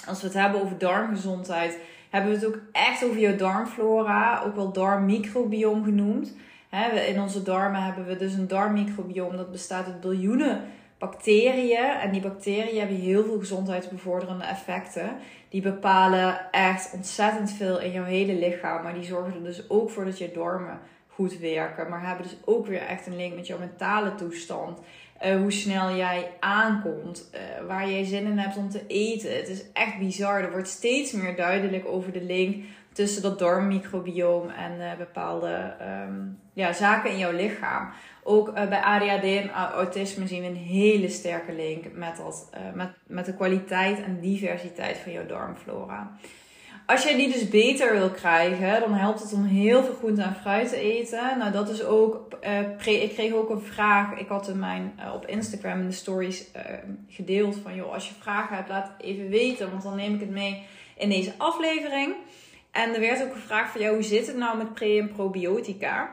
Als 0.07 0.21
we 0.21 0.27
het 0.27 0.35
hebben 0.35 0.61
over 0.61 0.77
darmgezondheid 0.77 1.77
hebben 2.09 2.31
we 2.31 2.37
het 2.37 2.47
ook 2.47 2.59
echt 2.71 3.03
over 3.05 3.19
je 3.19 3.35
darmflora, 3.35 4.43
ook 4.45 4.55
wel 4.55 4.71
darmmicrobiome 4.71 5.83
genoemd. 5.83 6.35
In 7.07 7.21
onze 7.21 7.43
darmen 7.43 7.83
hebben 7.83 8.05
we 8.05 8.15
dus 8.15 8.33
een 8.33 8.47
darmmicrobiome 8.47 9.37
dat 9.37 9.51
bestaat 9.51 9.85
uit 9.85 10.01
biljoenen 10.01 10.61
bacteriën. 10.97 11.89
En 12.01 12.11
die 12.11 12.21
bacteriën 12.21 12.79
hebben 12.79 12.97
heel 12.97 13.23
veel 13.23 13.39
gezondheidsbevorderende 13.39 14.43
effecten. 14.43 15.17
Die 15.49 15.61
bepalen 15.61 16.51
echt 16.51 16.93
ontzettend 16.93 17.51
veel 17.51 17.79
in 17.79 17.91
jouw 17.91 18.03
hele 18.03 18.33
lichaam. 18.33 18.83
Maar 18.83 18.93
die 18.93 19.03
zorgen 19.03 19.33
er 19.33 19.43
dus 19.43 19.69
ook 19.69 19.89
voor 19.89 20.05
dat 20.05 20.17
je 20.17 20.31
darmen 20.33 20.79
goed 21.07 21.39
werken. 21.39 21.89
Maar 21.89 22.07
hebben 22.07 22.25
dus 22.25 22.37
ook 22.45 22.65
weer 22.65 22.81
echt 22.81 23.07
een 23.07 23.15
link 23.15 23.35
met 23.35 23.47
jouw 23.47 23.59
mentale 23.59 24.15
toestand. 24.15 24.79
Uh, 25.25 25.35
hoe 25.35 25.51
snel 25.51 25.95
jij 25.95 26.31
aankomt, 26.39 27.29
uh, 27.33 27.67
waar 27.67 27.89
jij 27.89 28.03
zin 28.03 28.25
in 28.25 28.37
hebt 28.37 28.57
om 28.57 28.69
te 28.69 28.87
eten. 28.87 29.35
Het 29.35 29.47
is 29.47 29.71
echt 29.73 29.97
bizar. 29.99 30.43
Er 30.43 30.51
wordt 30.51 30.67
steeds 30.67 31.11
meer 31.11 31.35
duidelijk 31.35 31.87
over 31.87 32.11
de 32.11 32.23
link 32.23 32.65
tussen 32.93 33.21
dat 33.21 33.39
darmmicrobioom 33.39 34.49
en 34.49 34.71
uh, 34.79 34.97
bepaalde 34.97 35.73
um, 36.07 36.39
ja, 36.53 36.73
zaken 36.73 37.11
in 37.11 37.17
jouw 37.17 37.31
lichaam. 37.31 37.89
Ook 38.23 38.53
bij 38.53 38.81
ADHD 38.81 39.23
en 39.23 39.49
autisme 39.49 40.27
zien 40.27 40.41
we 40.41 40.47
een 40.47 40.55
hele 40.55 41.09
sterke 41.09 41.53
link 41.53 41.93
met, 41.93 42.17
dat, 42.17 42.49
met, 42.73 42.89
met 43.07 43.25
de 43.25 43.35
kwaliteit 43.35 44.03
en 44.03 44.19
diversiteit 44.19 44.97
van 44.97 45.11
jouw 45.11 45.25
darmflora. 45.25 46.17
Als 46.89 47.03
jij 47.03 47.15
die 47.15 47.31
dus 47.31 47.49
beter 47.49 47.91
wil 47.91 48.09
krijgen, 48.09 48.79
dan 48.79 48.93
helpt 48.93 49.21
het 49.21 49.33
om 49.33 49.45
heel 49.45 49.83
veel 49.83 49.93
groente 49.93 50.21
en 50.21 50.35
fruit 50.41 50.69
te 50.69 50.79
eten. 50.79 51.37
Nou, 51.37 51.51
dat 51.51 51.69
is 51.69 51.83
ook. 51.83 52.27
Uh, 52.43 53.01
ik 53.01 53.13
kreeg 53.13 53.33
ook 53.33 53.49
een 53.49 53.61
vraag. 53.61 54.19
Ik 54.19 54.27
had 54.27 54.47
in 54.47 54.59
mijn, 54.59 54.99
uh, 54.99 55.13
op 55.13 55.25
Instagram 55.25 55.79
in 55.79 55.87
de 55.87 55.93
stories 55.93 56.45
uh, 56.55 56.61
gedeeld 57.07 57.57
van: 57.63 57.75
joh, 57.75 57.93
als 57.93 58.07
je 58.07 58.13
vragen 58.19 58.55
hebt, 58.55 58.69
laat 58.69 58.91
even 59.01 59.29
weten. 59.29 59.71
Want 59.71 59.83
dan 59.83 59.95
neem 59.95 60.13
ik 60.13 60.19
het 60.19 60.29
mee 60.29 60.63
in 60.97 61.09
deze 61.09 61.33
aflevering. 61.37 62.15
En 62.71 62.93
er 62.93 62.99
werd 62.99 63.23
ook 63.23 63.33
gevraagd 63.33 63.71
van: 63.71 63.81
jou, 63.81 63.93
hoe 63.93 64.03
zit 64.03 64.27
het 64.27 64.37
nou 64.37 64.57
met 64.57 64.73
pre- 64.73 64.99
en 64.99 65.11
probiotica? 65.11 66.09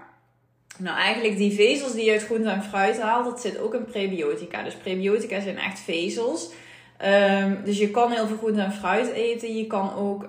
Nou, 0.79 0.99
eigenlijk 0.99 1.37
die 1.37 1.53
vezels 1.53 1.93
die 1.93 2.05
je 2.05 2.13
uit 2.13 2.25
groente 2.25 2.51
en 2.51 2.63
fruit 2.63 3.01
haalt, 3.01 3.25
dat 3.25 3.41
zit 3.41 3.59
ook 3.59 3.75
in 3.75 3.85
prebiotica. 3.85 4.63
Dus 4.63 4.75
prebiotica 4.75 5.41
zijn 5.41 5.59
echt 5.59 5.79
vezels. 5.81 6.51
Um, 7.05 7.59
dus 7.65 7.79
je 7.79 7.91
kan 7.91 8.11
heel 8.11 8.27
veel 8.27 8.37
groente 8.37 8.61
en 8.61 8.73
fruit 8.73 9.13
eten. 9.13 9.57
Je 9.57 9.67
kan 9.67 9.95
ook 9.95 10.23
um, 10.23 10.29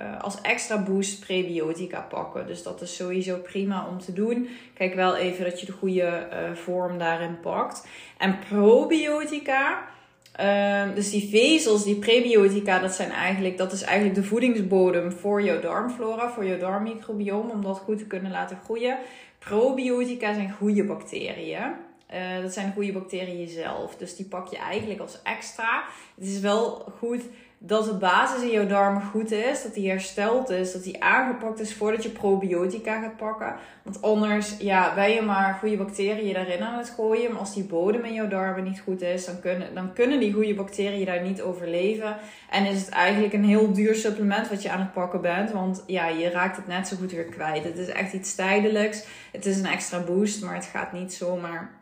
uh, 0.00 0.22
als 0.22 0.40
extra 0.40 0.82
boost 0.82 1.20
prebiotica 1.20 2.00
pakken. 2.00 2.46
Dus 2.46 2.62
dat 2.62 2.80
is 2.80 2.96
sowieso 2.96 3.36
prima 3.36 3.86
om 3.90 3.98
te 3.98 4.12
doen. 4.12 4.48
Kijk 4.74 4.94
wel 4.94 5.16
even 5.16 5.44
dat 5.44 5.60
je 5.60 5.66
de 5.66 5.72
goede 5.72 6.28
uh, 6.32 6.54
vorm 6.54 6.98
daarin 6.98 7.40
pakt. 7.40 7.86
En 8.18 8.38
probiotica 8.48 9.86
Ehm, 10.38 10.94
dus 10.94 11.10
die 11.10 11.28
vezels, 11.28 11.84
die 11.84 11.96
prebiotica, 11.96 12.78
dat, 12.78 12.94
zijn 12.94 13.10
eigenlijk, 13.10 13.58
dat 13.58 13.72
is 13.72 13.82
eigenlijk 13.82 14.14
de 14.14 14.24
voedingsbodem 14.24 15.12
voor 15.12 15.42
jouw 15.42 15.60
darmflora, 15.60 16.30
voor 16.30 16.44
jouw 16.44 16.58
darmmicrobiome, 16.58 17.52
om 17.52 17.62
dat 17.62 17.78
goed 17.78 17.98
te 17.98 18.06
kunnen 18.06 18.30
laten 18.30 18.58
groeien. 18.64 18.98
Probiotica 19.38 20.34
zijn 20.34 20.52
goede 20.52 20.84
bacteriën. 20.84 21.72
Uh, 22.14 22.42
dat 22.42 22.52
zijn 22.52 22.72
goede 22.72 22.92
bacteriën 22.92 23.48
zelf. 23.48 23.96
Dus 23.96 24.16
die 24.16 24.26
pak 24.26 24.48
je 24.48 24.58
eigenlijk 24.58 25.00
als 25.00 25.22
extra. 25.22 25.84
Het 26.14 26.26
is 26.26 26.40
wel 26.40 26.92
goed 26.98 27.22
dat 27.58 27.84
de 27.84 27.94
basis 27.94 28.42
in 28.42 28.50
jouw 28.50 28.66
darmen 28.66 29.02
goed 29.02 29.30
is, 29.30 29.62
dat 29.62 29.74
die 29.74 29.88
hersteld 29.88 30.50
is, 30.50 30.72
dat 30.72 30.82
die 30.82 31.02
aangepakt 31.02 31.60
is 31.60 31.74
voordat 31.74 32.02
je 32.02 32.08
probiotica 32.08 33.00
gaat 33.00 33.16
pakken. 33.16 33.54
Want 33.82 34.02
anders 34.02 34.56
ja, 34.58 34.94
ben 34.94 35.10
je 35.10 35.22
maar 35.22 35.54
goede 35.54 35.76
bacteriën 35.76 36.34
daarin 36.34 36.62
aan 36.62 36.78
het 36.78 36.90
gooien. 36.90 37.30
Maar 37.30 37.40
als 37.40 37.54
die 37.54 37.64
bodem 37.64 38.04
in 38.04 38.12
jouw 38.12 38.28
darmen 38.28 38.64
niet 38.64 38.80
goed 38.80 39.02
is, 39.02 39.24
dan 39.24 39.40
kunnen, 39.40 39.74
dan 39.74 39.92
kunnen 39.92 40.20
die 40.20 40.32
goede 40.32 40.54
bacteriën 40.54 41.06
daar 41.06 41.22
niet 41.22 41.42
overleven. 41.42 42.16
En 42.50 42.66
is 42.66 42.80
het 42.80 42.88
eigenlijk 42.88 43.32
een 43.32 43.44
heel 43.44 43.72
duur 43.72 43.94
supplement 43.94 44.48
wat 44.48 44.62
je 44.62 44.70
aan 44.70 44.80
het 44.80 44.92
pakken 44.92 45.20
bent. 45.20 45.50
Want 45.50 45.84
ja, 45.86 46.08
je 46.08 46.30
raakt 46.30 46.56
het 46.56 46.66
net 46.66 46.88
zo 46.88 46.96
goed 46.96 47.12
weer 47.12 47.24
kwijt. 47.24 47.64
Het 47.64 47.78
is 47.78 47.88
echt 47.88 48.12
iets 48.12 48.34
tijdelijks. 48.34 49.04
Het 49.32 49.46
is 49.46 49.58
een 49.58 49.66
extra 49.66 50.00
boost, 50.00 50.44
maar 50.44 50.54
het 50.54 50.64
gaat 50.72 50.92
niet 50.92 51.14
zomaar. 51.14 51.77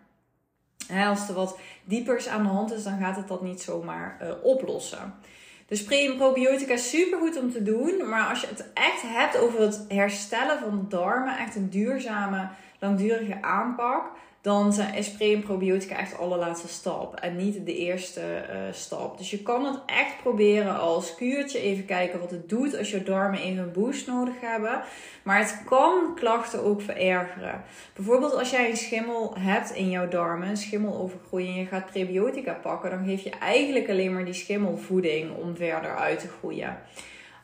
Als 1.09 1.29
er 1.29 1.35
wat 1.35 1.59
diepers 1.85 2.29
aan 2.29 2.43
de 2.43 2.49
hand 2.49 2.73
is, 2.73 2.83
dan 2.83 2.99
gaat 2.99 3.17
het 3.17 3.29
dat 3.29 3.43
niet 3.43 3.63
zomaar 3.63 4.19
uh, 4.23 4.29
oplossen. 4.43 5.15
Dus 5.67 5.85
pre- 5.85 6.11
en 6.11 6.17
probiotica 6.17 6.73
is 6.73 6.91
super 6.91 7.19
goed 7.19 7.39
om 7.39 7.51
te 7.51 7.63
doen. 7.63 8.09
Maar 8.09 8.29
als 8.29 8.41
je 8.41 8.47
het 8.47 8.73
echt 8.75 9.03
hebt 9.03 9.39
over 9.39 9.61
het 9.61 9.85
herstellen 9.89 10.59
van 10.59 10.87
darmen, 10.89 11.39
echt 11.39 11.57
een 11.57 11.71
duurzame, 11.71 12.49
langdurige 12.79 13.43
aanpak, 13.43 14.07
dan 14.47 14.75
is 14.95 15.11
pre- 15.11 15.33
en 15.33 15.43
probiotica 15.43 15.97
echt 15.97 16.11
de 16.11 16.17
allerlaatste 16.17 16.69
stap. 16.69 17.15
En 17.15 17.37
niet 17.37 17.67
de 17.67 17.77
eerste 17.77 18.21
uh, 18.21 18.57
stap. 18.73 19.19
Dus 19.19 19.31
je 19.31 19.43
kan 19.43 19.65
het 19.65 19.79
echt 19.87 20.17
proberen 20.23 20.79
als 20.79 21.15
kuurtje. 21.15 21.61
Even 21.61 21.85
kijken 21.85 22.21
wat 22.21 22.31
het 22.31 22.49
doet 22.49 22.79
als 22.79 22.91
je 22.91 23.03
darmen 23.03 23.41
even 23.41 23.63
een 23.63 23.73
boost 23.73 24.07
nodig 24.07 24.35
hebben. 24.41 24.83
Maar 25.23 25.39
het 25.39 25.63
kan 25.65 26.15
klachten 26.15 26.65
ook 26.65 26.83
verergeren. 26.83 27.63
Bijvoorbeeld 27.95 28.35
als 28.35 28.51
jij 28.51 28.71
een 28.71 28.77
schimmel 28.77 29.35
hebt 29.39 29.71
in 29.71 29.91
jouw 29.91 30.09
darmen, 30.09 30.49
een 30.49 30.57
schimmelovergroei 30.57 31.47
en 31.47 31.55
je 31.55 31.67
gaat 31.67 31.91
prebiotica 31.91 32.53
pakken, 32.53 32.91
dan 32.91 33.05
geef 33.05 33.23
je 33.23 33.31
eigenlijk 33.31 33.89
alleen 33.89 34.13
maar 34.13 34.25
die 34.25 34.35
schimmelvoeding 34.35 35.37
om 35.37 35.57
verder 35.57 35.97
uit 35.97 36.21
te 36.21 36.29
groeien. 36.39 36.79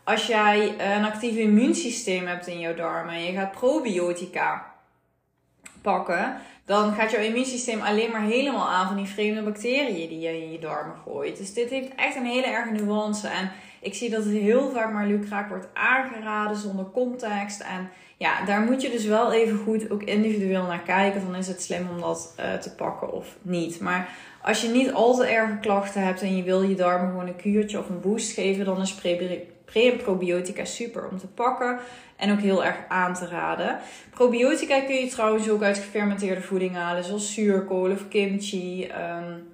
Als 0.04 0.26
jij 0.26 0.74
een 0.78 1.04
actief 1.04 1.36
immuunsysteem 1.36 2.26
hebt 2.26 2.46
in 2.46 2.60
jouw 2.60 2.74
darmen 2.74 3.14
en 3.14 3.24
je 3.24 3.32
gaat 3.32 3.50
probiotica 3.50 4.70
pakken, 5.82 6.40
dan 6.64 6.92
gaat 6.92 7.10
jouw 7.10 7.20
immuunsysteem 7.20 7.80
alleen 7.80 8.10
maar 8.10 8.22
helemaal 8.22 8.68
aan 8.68 8.86
van 8.86 8.96
die 8.96 9.06
vreemde 9.06 9.42
bacteriën 9.42 10.08
die 10.08 10.20
je 10.20 10.42
in 10.42 10.52
je 10.52 10.58
darmen 10.58 10.96
gooit. 11.04 11.36
Dus 11.36 11.54
dit 11.54 11.70
heeft 11.70 11.94
echt 11.96 12.16
een 12.16 12.26
hele 12.26 12.46
erge 12.46 12.70
nuance. 12.70 13.28
En 13.28 13.50
ik 13.80 13.94
zie 13.94 14.10
dat 14.10 14.24
het 14.24 14.32
heel 14.32 14.70
vaak 14.70 14.92
maar 14.92 15.06
lucraak 15.06 15.48
wordt 15.48 15.68
aangeraden 15.72 16.56
zonder 16.56 16.90
context. 16.92 17.60
En 17.60 17.90
ja, 18.16 18.44
daar 18.44 18.60
moet 18.60 18.82
je 18.82 18.90
dus 18.90 19.04
wel 19.04 19.32
even 19.32 19.58
goed 19.58 19.90
ook 19.90 20.02
individueel 20.02 20.66
naar 20.66 20.82
kijken. 20.82 21.20
Van 21.20 21.34
is 21.34 21.48
het 21.48 21.62
slim 21.62 21.88
om 21.90 22.00
dat 22.00 22.34
uh, 22.40 22.54
te 22.54 22.74
pakken 22.74 23.12
of 23.12 23.36
niet. 23.42 23.80
Maar 23.80 24.08
als 24.42 24.62
je 24.62 24.68
niet 24.68 24.92
al 24.92 25.14
te 25.14 25.26
erge 25.26 25.58
klachten 25.60 26.02
hebt 26.02 26.22
en 26.22 26.36
je 26.36 26.42
wil 26.42 26.62
je 26.62 26.74
darmen 26.74 27.08
gewoon 27.08 27.26
een 27.26 27.36
kuurtje 27.36 27.78
of 27.78 27.88
een 27.88 28.00
boost 28.00 28.32
geven, 28.32 28.64
dan 28.64 28.80
is 28.80 28.94
pre- 29.72 29.90
en 29.90 29.96
probiotica 29.96 30.64
super 30.64 31.08
om 31.08 31.18
te 31.18 31.26
pakken 31.26 31.78
en 32.16 32.32
ook 32.32 32.40
heel 32.40 32.64
erg 32.64 32.76
aan 32.88 33.14
te 33.14 33.26
raden. 33.26 33.78
Probiotica 34.10 34.80
kun 34.80 34.94
je 34.94 35.06
trouwens 35.06 35.50
ook 35.50 35.62
uit 35.62 35.78
gefermenteerde 35.78 36.42
voeding 36.42 36.74
halen, 36.74 37.04
zoals 37.04 37.34
zuurkool 37.34 37.90
of 37.90 38.08
kimchi, 38.08 38.90
um, 38.90 39.48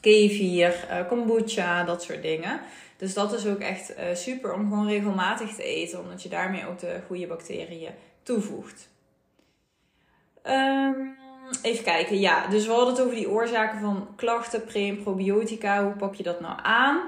kefir, 0.00 0.86
uh, 0.90 1.08
kombucha, 1.08 1.84
dat 1.84 2.02
soort 2.02 2.22
dingen. 2.22 2.60
Dus 2.96 3.14
dat 3.14 3.32
is 3.32 3.46
ook 3.46 3.58
echt 3.58 3.90
uh, 3.90 4.04
super 4.14 4.52
om 4.52 4.68
gewoon 4.68 4.88
regelmatig 4.88 5.54
te 5.54 5.62
eten, 5.62 6.00
omdat 6.00 6.22
je 6.22 6.28
daarmee 6.28 6.66
ook 6.66 6.78
de 6.78 7.00
goede 7.06 7.26
bacteriën 7.26 7.92
toevoegt. 8.22 8.88
Um, 10.44 11.16
even 11.62 11.84
kijken, 11.84 12.20
ja, 12.20 12.46
dus 12.46 12.66
we 12.66 12.72
hadden 12.72 12.94
het 12.94 13.02
over 13.02 13.14
die 13.14 13.30
oorzaken 13.30 13.80
van 13.80 14.08
klachten, 14.16 14.64
pre- 14.64 14.78
en 14.88 15.02
probiotica. 15.02 15.84
Hoe 15.84 15.92
pak 15.92 16.14
je 16.14 16.22
dat 16.22 16.40
nou 16.40 16.58
aan? 16.62 17.00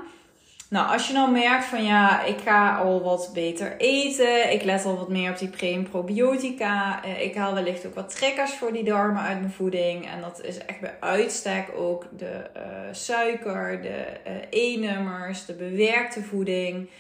Nou, 0.73 0.93
als 0.93 1.07
je 1.07 1.13
nou 1.13 1.31
merkt 1.31 1.65
van 1.65 1.85
ja, 1.85 2.23
ik 2.25 2.39
ga 2.41 2.77
al 2.77 3.03
wat 3.03 3.31
beter 3.35 3.77
eten, 3.77 4.53
ik 4.53 4.63
let 4.63 4.85
al 4.85 4.97
wat 4.97 5.09
meer 5.09 5.31
op 5.31 5.39
die 5.39 5.49
pre- 5.49 5.73
en 5.73 5.89
probiotica, 5.89 7.05
eh, 7.05 7.23
ik 7.23 7.35
haal 7.35 7.55
wellicht 7.55 7.87
ook 7.87 7.95
wat 7.95 8.17
trekkers 8.17 8.53
voor 8.55 8.73
die 8.73 8.85
darmen 8.85 9.23
uit 9.23 9.41
mijn 9.41 9.53
voeding. 9.53 10.07
En 10.11 10.21
dat 10.21 10.43
is 10.43 10.59
echt 10.59 10.81
bij 10.81 10.95
uitstek 11.01 11.69
ook 11.77 12.07
de 12.17 12.51
uh, 12.57 12.63
suiker, 12.93 13.83
de 13.83 14.05
uh, 14.27 14.73
E-nummers, 14.75 15.45
de 15.45 15.55
bewerkte 15.55 16.23
voeding. 16.23 16.91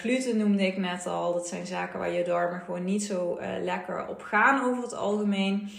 Gluten 0.00 0.36
noemde 0.36 0.66
ik 0.66 0.76
net 0.76 1.06
al. 1.06 1.32
Dat 1.32 1.48
zijn 1.48 1.66
zaken 1.66 1.98
waar 1.98 2.12
je 2.12 2.24
darmen 2.24 2.60
gewoon 2.60 2.84
niet 2.84 3.04
zo 3.04 3.38
lekker 3.62 4.08
op 4.08 4.22
gaan 4.22 4.64
over 4.64 4.82
het 4.82 4.94
algemeen. 4.94 5.70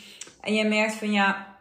En 0.41 0.54
je 0.54 0.65
merkt 0.65 0.93
van 0.93 1.12
ja, 1.12 1.53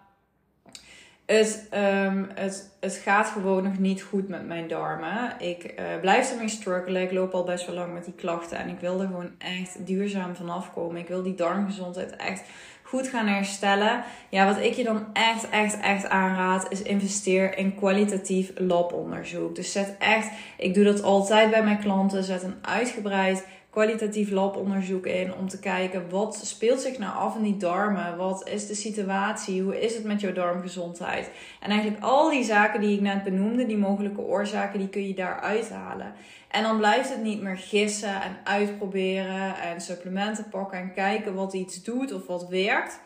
um, 1.34 2.28
het, 2.34 2.70
het 2.80 2.94
gaat 2.94 3.26
gewoon 3.26 3.62
nog 3.62 3.78
niet 3.78 4.02
goed 4.02 4.28
met 4.28 4.46
mijn 4.46 4.68
darmen. 4.68 5.34
Ik 5.38 5.74
uh, 5.78 6.00
blijf 6.00 6.30
ermee 6.30 6.48
struggelen. 6.48 7.02
Ik 7.02 7.12
loop 7.12 7.32
al 7.32 7.44
best 7.44 7.66
wel 7.66 7.74
lang 7.74 7.92
met 7.92 8.04
die 8.04 8.14
klachten. 8.14 8.58
En 8.58 8.68
ik 8.68 8.80
wil 8.80 9.00
er 9.00 9.06
gewoon 9.06 9.30
echt 9.38 9.86
duurzaam 9.86 10.36
vanaf 10.36 10.72
komen. 10.72 11.00
Ik 11.00 11.08
wil 11.08 11.22
die 11.22 11.34
darmgezondheid 11.34 12.16
echt 12.16 12.42
goed 12.82 13.08
gaan 13.08 13.26
herstellen. 13.26 14.04
Ja, 14.28 14.46
wat 14.46 14.64
ik 14.64 14.72
je 14.72 14.84
dan 14.84 15.06
echt, 15.12 15.48
echt, 15.50 15.80
echt 15.80 16.08
aanraad, 16.08 16.66
is 16.68 16.82
investeer 16.82 17.58
in 17.58 17.74
kwalitatief 17.74 18.52
labonderzoek. 18.54 19.54
Dus 19.54 19.72
zet 19.72 19.96
echt, 19.98 20.28
ik 20.58 20.74
doe 20.74 20.84
dat 20.84 21.02
altijd 21.02 21.50
bij 21.50 21.64
mijn 21.64 21.78
klanten, 21.78 22.24
zet 22.24 22.42
een 22.42 22.58
uitgebreid 22.62 23.44
kwalitatief 23.72 24.30
labonderzoek 24.30 25.06
in 25.06 25.34
om 25.34 25.48
te 25.48 25.58
kijken 25.58 26.10
wat 26.10 26.40
speelt 26.42 26.80
zich 26.80 26.98
nou 26.98 27.16
af 27.16 27.36
in 27.36 27.42
die 27.42 27.56
darmen, 27.56 28.16
wat 28.16 28.48
is 28.48 28.66
de 28.66 28.74
situatie, 28.74 29.62
hoe 29.62 29.80
is 29.80 29.94
het 29.94 30.04
met 30.04 30.20
jouw 30.20 30.32
darmgezondheid. 30.32 31.30
En 31.60 31.70
eigenlijk 31.70 32.02
al 32.02 32.30
die 32.30 32.44
zaken 32.44 32.80
die 32.80 32.94
ik 32.94 33.00
net 33.00 33.22
benoemde, 33.22 33.66
die 33.66 33.76
mogelijke 33.76 34.20
oorzaken, 34.20 34.78
die 34.78 34.88
kun 34.88 35.06
je 35.06 35.14
daar 35.14 35.40
uithalen. 35.40 36.14
En 36.48 36.62
dan 36.62 36.76
blijft 36.76 37.08
het 37.08 37.22
niet 37.22 37.42
meer 37.42 37.56
gissen 37.56 38.22
en 38.22 38.36
uitproberen 38.44 39.56
en 39.56 39.80
supplementen 39.80 40.48
pakken 40.48 40.78
en 40.78 40.92
kijken 40.92 41.34
wat 41.34 41.52
iets 41.52 41.82
doet 41.82 42.12
of 42.12 42.26
wat 42.26 42.48
werkt. 42.48 43.00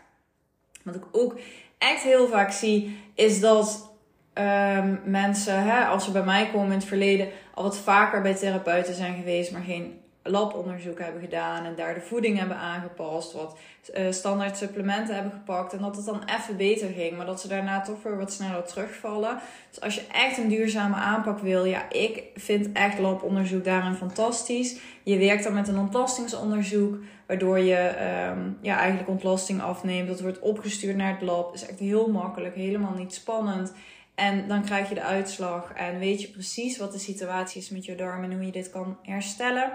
Wat 0.82 0.94
ik 0.94 1.04
ook 1.12 1.38
echt 1.78 2.02
heel 2.02 2.28
vaak 2.28 2.52
zie, 2.52 2.98
is 3.14 3.40
dat 3.40 3.92
um, 4.34 5.00
mensen, 5.04 5.62
hè, 5.62 5.84
als 5.84 6.04
ze 6.04 6.10
bij 6.10 6.24
mij 6.24 6.46
komen 6.46 6.72
in 6.72 6.78
het 6.78 6.84
verleden, 6.84 7.28
al 7.54 7.62
wat 7.62 7.78
vaker 7.78 8.22
bij 8.22 8.34
therapeuten 8.34 8.94
zijn 8.94 9.16
geweest, 9.16 9.52
maar 9.52 9.62
geen 9.62 10.04
labonderzoek 10.26 11.00
hebben 11.00 11.20
gedaan 11.20 11.64
en 11.64 11.74
daar 11.74 11.94
de 11.94 12.00
voeding 12.00 12.38
hebben 12.38 12.56
aangepast, 12.56 13.32
wat 13.32 13.58
uh, 13.94 14.06
standaard 14.10 14.56
supplementen 14.56 15.14
hebben 15.14 15.32
gepakt 15.32 15.72
en 15.72 15.80
dat 15.80 15.96
het 15.96 16.04
dan 16.04 16.22
even 16.38 16.56
beter 16.56 16.88
ging, 16.88 17.16
maar 17.16 17.26
dat 17.26 17.40
ze 17.40 17.48
daarna 17.48 17.80
toch 17.80 18.02
weer 18.02 18.16
wat 18.16 18.32
sneller 18.32 18.64
terugvallen. 18.64 19.38
Dus 19.68 19.80
als 19.80 19.94
je 19.94 20.06
echt 20.12 20.38
een 20.38 20.48
duurzame 20.48 20.94
aanpak 20.94 21.38
wil, 21.38 21.64
ja, 21.64 21.90
ik 21.90 22.22
vind 22.34 22.72
echt 22.72 22.98
labonderzoek 22.98 23.64
daarin 23.64 23.94
fantastisch. 23.94 24.78
Je 25.02 25.18
werkt 25.18 25.44
dan 25.44 25.54
met 25.54 25.68
een 25.68 25.78
ontlastingsonderzoek, 25.78 26.96
waardoor 27.26 27.58
je 27.58 27.94
um, 28.30 28.58
ja, 28.60 28.78
eigenlijk 28.78 29.08
ontlasting 29.08 29.62
afneemt. 29.62 30.08
Dat 30.08 30.20
wordt 30.20 30.38
opgestuurd 30.38 30.96
naar 30.96 31.12
het 31.12 31.22
lab. 31.22 31.54
is 31.54 31.66
echt 31.66 31.78
heel 31.78 32.10
makkelijk, 32.10 32.54
helemaal 32.54 32.94
niet 32.94 33.14
spannend. 33.14 33.72
En 34.14 34.48
dan 34.48 34.64
krijg 34.64 34.88
je 34.88 34.94
de 34.94 35.02
uitslag 35.02 35.72
en 35.72 35.98
weet 35.98 36.22
je 36.22 36.28
precies 36.28 36.78
wat 36.78 36.92
de 36.92 36.98
situatie 36.98 37.60
is 37.60 37.70
met 37.70 37.84
je 37.84 37.94
darmen 37.94 38.30
en 38.30 38.36
hoe 38.36 38.46
je 38.46 38.52
dit 38.52 38.70
kan 38.70 38.98
herstellen. 39.02 39.72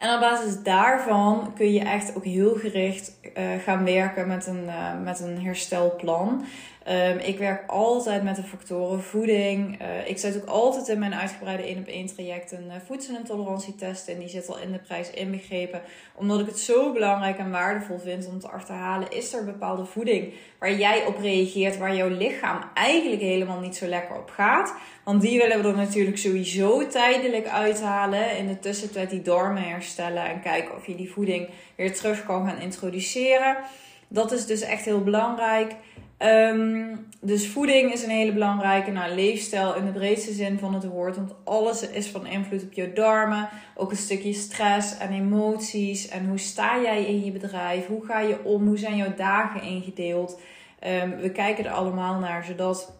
En 0.00 0.14
op 0.14 0.20
basis 0.20 0.62
daarvan 0.62 1.52
kun 1.54 1.72
je 1.72 1.80
echt 1.80 2.16
ook 2.16 2.24
heel 2.24 2.54
gericht 2.54 3.12
uh, 3.38 3.44
gaan 3.64 3.84
werken 3.84 4.28
met 4.28 4.46
een, 4.46 4.64
uh, 4.64 5.00
met 5.04 5.20
een 5.20 5.42
herstelplan. 5.42 6.44
Um, 6.88 7.18
ik 7.18 7.38
werk 7.38 7.70
altijd 7.70 8.22
met 8.22 8.36
de 8.36 8.42
factoren 8.42 9.02
voeding. 9.02 9.82
Uh, 9.82 10.08
ik 10.08 10.18
zet 10.18 10.36
ook 10.36 10.48
altijd 10.48 10.88
in 10.88 10.98
mijn 10.98 11.14
uitgebreide 11.14 11.62
1 11.62 11.78
op 11.78 11.86
1 11.86 12.06
traject 12.06 12.52
een 12.52 12.70
voedselintolerantietest 12.86 14.08
in. 14.08 14.18
Die 14.18 14.28
zit 14.28 14.48
al 14.48 14.58
in 14.58 14.72
de 14.72 14.78
prijs 14.78 15.10
inbegrepen. 15.10 15.80
Omdat 16.14 16.40
ik 16.40 16.46
het 16.46 16.58
zo 16.58 16.92
belangrijk 16.92 17.38
en 17.38 17.50
waardevol 17.50 17.98
vind 17.98 18.26
om 18.26 18.38
te 18.38 18.48
achterhalen. 18.48 19.10
Is 19.10 19.32
er 19.34 19.44
bepaalde 19.44 19.84
voeding 19.84 20.32
waar 20.58 20.72
jij 20.72 21.06
op 21.06 21.18
reageert. 21.18 21.78
Waar 21.78 21.96
jouw 21.96 22.08
lichaam 22.08 22.62
eigenlijk 22.74 23.22
helemaal 23.22 23.60
niet 23.60 23.76
zo 23.76 23.86
lekker 23.86 24.16
op 24.16 24.30
gaat. 24.30 24.74
Want 25.04 25.20
die 25.22 25.38
willen 25.38 25.62
we 25.62 25.68
er 25.68 25.76
natuurlijk 25.76 26.18
sowieso 26.18 26.86
tijdelijk 26.86 27.46
uithalen. 27.46 28.36
In 28.36 28.46
de 28.46 28.58
tussentijd 28.58 29.10
die 29.10 29.22
darmen 29.22 29.62
herstellen. 29.62 30.24
En 30.24 30.40
kijken 30.40 30.76
of 30.76 30.86
je 30.86 30.94
die 30.94 31.12
voeding 31.12 31.48
weer 31.76 31.94
terug 31.94 32.24
kan 32.24 32.46
gaan 32.46 32.60
introduceren. 32.60 33.56
Dat 34.12 34.32
is 34.32 34.46
dus 34.46 34.60
echt 34.60 34.84
heel 34.84 35.02
belangrijk. 35.02 35.74
Um, 36.22 37.08
dus 37.20 37.48
voeding 37.48 37.92
is 37.92 38.02
een 38.02 38.10
hele 38.10 38.32
belangrijke. 38.32 38.90
Nou, 38.90 39.14
leefstijl 39.14 39.74
in 39.74 39.84
de 39.84 39.92
breedste 39.92 40.32
zin 40.32 40.58
van 40.58 40.74
het 40.74 40.84
woord. 40.84 41.16
Want 41.16 41.34
alles 41.44 41.88
is 41.88 42.08
van 42.08 42.26
invloed 42.26 42.62
op 42.62 42.72
je 42.72 42.92
darmen. 42.92 43.48
Ook 43.74 43.90
een 43.90 43.96
stukje 43.96 44.32
stress 44.32 44.98
en 44.98 45.12
emoties. 45.12 46.08
En 46.08 46.28
hoe 46.28 46.38
sta 46.38 46.80
jij 46.80 47.04
in 47.04 47.24
je 47.24 47.32
bedrijf? 47.32 47.86
Hoe 47.86 48.04
ga 48.04 48.20
je 48.20 48.44
om? 48.44 48.66
Hoe 48.66 48.78
zijn 48.78 48.96
jouw 48.96 49.14
dagen 49.14 49.62
ingedeeld? 49.62 50.40
Um, 51.02 51.16
we 51.16 51.30
kijken 51.30 51.64
er 51.64 51.70
allemaal 51.70 52.18
naar, 52.18 52.44
zodat 52.44 52.92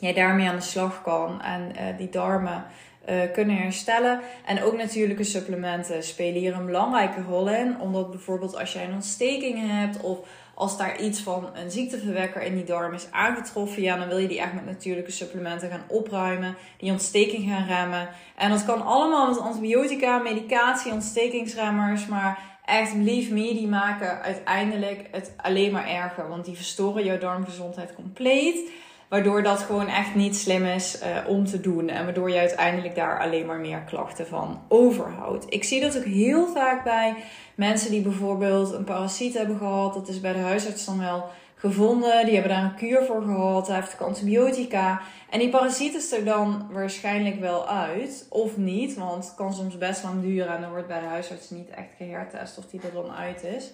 jij 0.00 0.12
daarmee 0.12 0.48
aan 0.48 0.56
de 0.56 0.62
slag 0.62 1.02
kan 1.02 1.42
en 1.42 1.76
eh, 1.76 1.98
die 1.98 2.08
darmen 2.08 2.64
uh, 3.10 3.32
kunnen 3.32 3.56
herstellen. 3.56 4.20
En 4.44 4.62
ook 4.62 4.76
natuurlijke 4.76 5.24
supplementen 5.24 6.02
spelen 6.02 6.40
hier 6.40 6.54
een 6.54 6.66
belangrijke 6.66 7.22
rol 7.22 7.48
in. 7.48 7.80
Omdat 7.80 8.10
bijvoorbeeld 8.10 8.58
als 8.58 8.72
jij 8.72 8.84
een 8.84 8.94
ontsteking 8.94 9.70
hebt 9.70 10.00
of 10.00 10.18
als 10.54 10.76
daar 10.76 11.00
iets 11.00 11.20
van 11.20 11.50
een 11.54 11.70
ziekteverwekker 11.70 12.42
in 12.42 12.54
die 12.54 12.64
darm 12.64 12.94
is 12.94 13.06
aangetroffen, 13.10 13.82
ja, 13.82 13.96
dan 13.96 14.08
wil 14.08 14.18
je 14.18 14.28
die 14.28 14.40
echt 14.40 14.54
met 14.54 14.66
natuurlijke 14.66 15.10
supplementen 15.10 15.70
gaan 15.70 15.84
opruimen, 15.88 16.56
die 16.78 16.90
ontsteking 16.90 17.50
gaan 17.50 17.66
remmen. 17.66 18.08
En 18.36 18.50
dat 18.50 18.64
kan 18.64 18.84
allemaal 18.84 19.28
met 19.28 19.38
antibiotica, 19.38 20.18
medicatie, 20.18 20.92
ontstekingsremmers, 20.92 22.06
maar 22.06 22.38
echt, 22.64 22.96
believe 22.96 23.32
me, 23.32 23.54
die 23.54 23.68
maken 23.68 24.22
uiteindelijk 24.22 25.08
het 25.10 25.32
alleen 25.36 25.72
maar 25.72 25.88
erger, 25.88 26.28
want 26.28 26.44
die 26.44 26.56
verstoren 26.56 27.04
jouw 27.04 27.18
darmgezondheid 27.18 27.94
compleet. 27.94 28.70
Waardoor 29.14 29.42
dat 29.42 29.58
gewoon 29.62 29.88
echt 29.88 30.14
niet 30.14 30.36
slim 30.36 30.64
is 30.64 31.02
uh, 31.02 31.28
om 31.28 31.44
te 31.44 31.60
doen. 31.60 31.88
En 31.88 32.04
waardoor 32.04 32.30
je 32.30 32.38
uiteindelijk 32.38 32.94
daar 32.94 33.20
alleen 33.20 33.46
maar 33.46 33.58
meer 33.58 33.78
klachten 33.78 34.26
van 34.26 34.62
overhoudt. 34.68 35.44
Ik 35.48 35.64
zie 35.64 35.80
dat 35.80 35.96
ook 35.96 36.04
heel 36.04 36.46
vaak 36.46 36.84
bij 36.84 37.14
mensen 37.54 37.90
die 37.90 38.02
bijvoorbeeld 38.02 38.72
een 38.72 38.84
parasiet 38.84 39.34
hebben 39.34 39.56
gehad. 39.56 39.94
Dat 39.94 40.08
is 40.08 40.20
bij 40.20 40.32
de 40.32 40.38
huisarts 40.38 40.84
dan 40.84 40.98
wel 40.98 41.24
gevonden. 41.54 42.24
Die 42.24 42.34
hebben 42.34 42.52
daar 42.52 42.64
een 42.64 42.74
kuur 42.74 43.04
voor 43.04 43.22
gehad. 43.22 43.66
Hij 43.66 43.76
heeft 43.76 44.02
antibiotica. 44.02 45.00
En 45.30 45.38
die 45.38 45.50
parasiet 45.50 45.94
is 45.94 46.12
er 46.12 46.24
dan 46.24 46.68
waarschijnlijk 46.70 47.40
wel 47.40 47.68
uit. 47.68 48.26
Of 48.30 48.56
niet. 48.56 48.94
Want 48.94 49.24
het 49.24 49.34
kan 49.34 49.54
soms 49.54 49.78
best 49.78 50.02
lang 50.02 50.22
duren. 50.22 50.54
En 50.54 50.60
dan 50.60 50.70
wordt 50.70 50.88
bij 50.88 51.00
de 51.00 51.06
huisarts 51.06 51.50
niet 51.50 51.70
echt 51.70 51.90
gehertest 51.96 52.58
of 52.58 52.66
die 52.66 52.80
er 52.80 52.92
dan 52.92 53.10
uit 53.10 53.44
is. 53.44 53.72